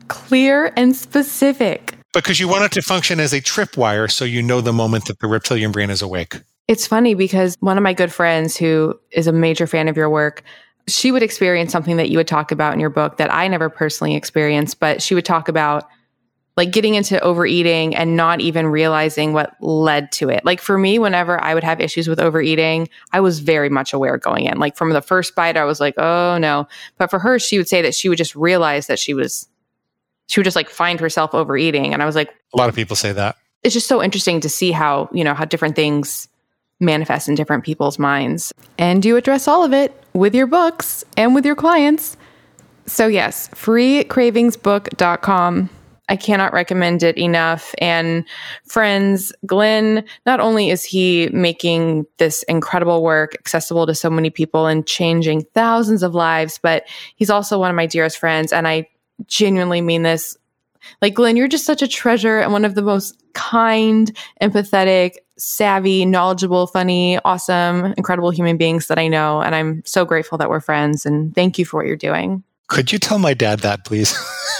[0.07, 1.95] Clear and specific.
[2.13, 5.19] Because you want it to function as a tripwire so you know the moment that
[5.19, 6.41] the reptilian brain is awake.
[6.67, 10.09] It's funny because one of my good friends who is a major fan of your
[10.09, 10.43] work,
[10.87, 13.69] she would experience something that you would talk about in your book that I never
[13.69, 15.87] personally experienced, but she would talk about
[16.59, 20.43] like getting into overeating and not even realizing what led to it.
[20.43, 24.17] Like for me, whenever I would have issues with overeating, I was very much aware
[24.17, 24.59] going in.
[24.59, 26.67] Like from the first bite, I was like, oh no.
[26.97, 29.47] But for her, she would say that she would just realize that she was,
[30.27, 31.93] she would just like find herself overeating.
[31.93, 33.37] And I was like, a lot of people say that.
[33.63, 36.27] It's just so interesting to see how, you know, how different things
[36.81, 38.53] manifest in different people's minds.
[38.77, 42.17] And you address all of it with your books and with your clients.
[42.85, 45.69] So, yes, freecravingsbook.com
[46.09, 47.73] I cannot recommend it enough.
[47.77, 48.25] And
[48.65, 54.65] friends, Glenn, not only is he making this incredible work accessible to so many people
[54.65, 58.51] and changing thousands of lives, but he's also one of my dearest friends.
[58.51, 58.89] And I
[59.27, 60.35] genuinely mean this.
[61.01, 64.11] Like, Glenn, you're just such a treasure and one of the most kind,
[64.41, 69.41] empathetic, savvy, knowledgeable, funny, awesome, incredible human beings that I know.
[69.41, 71.05] And I'm so grateful that we're friends.
[71.05, 72.43] And thank you for what you're doing.
[72.67, 74.15] Could you tell my dad that, please?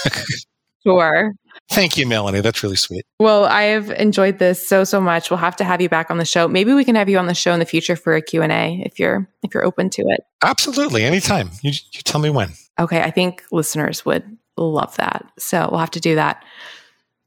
[0.86, 1.34] Sure.
[1.72, 2.42] Thank you, Melanie.
[2.42, 3.06] That's really sweet.
[3.20, 5.30] Well, I have enjoyed this so so much.
[5.30, 6.48] We'll have to have you back on the show.
[6.48, 9.00] Maybe we can have you on the show in the future for a Q&A if
[9.00, 10.22] you're if you're open to it.
[10.42, 11.04] Absolutely.
[11.04, 11.52] Anytime.
[11.62, 12.54] You, you tell me when.
[12.80, 14.24] Okay, I think listeners would
[14.58, 15.30] love that.
[15.38, 16.44] So we'll have to do that.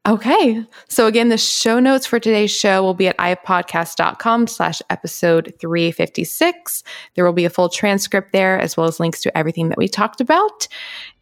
[0.04, 0.64] Okay.
[0.88, 6.82] So again, the show notes for today's show will be at ifpodcast.com slash episode 356.
[7.14, 9.86] There will be a full transcript there as well as links to everything that we
[9.86, 10.66] talked about.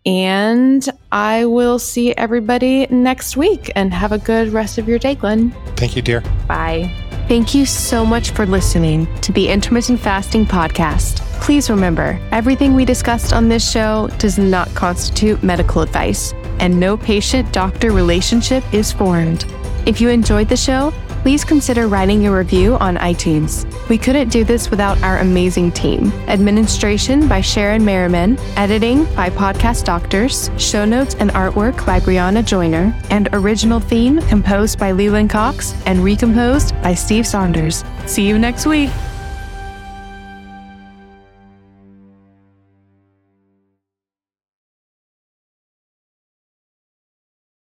[0.06, 5.14] And I will see everybody next week and have a good rest of your day,
[5.14, 5.50] Glenn.
[5.76, 6.22] Thank you, dear.
[6.48, 6.90] Bye.
[7.28, 11.20] Thank you so much for listening to the Intermittent Fasting Podcast.
[11.40, 16.96] Please remember, everything we discussed on this show does not constitute medical advice and no
[16.96, 19.44] patient doctor relationship is formed.
[19.86, 23.66] If you enjoyed the show, please consider writing a review on iTunes.
[23.88, 26.12] We couldn't do this without our amazing team.
[26.28, 32.94] Administration by Sharon Merriman, editing by Podcast Doctors, show notes and artwork by Brianna Joyner,
[33.10, 37.84] and original theme composed by Leland Cox and recomposed by Steve Saunders.
[38.06, 38.90] See you next week.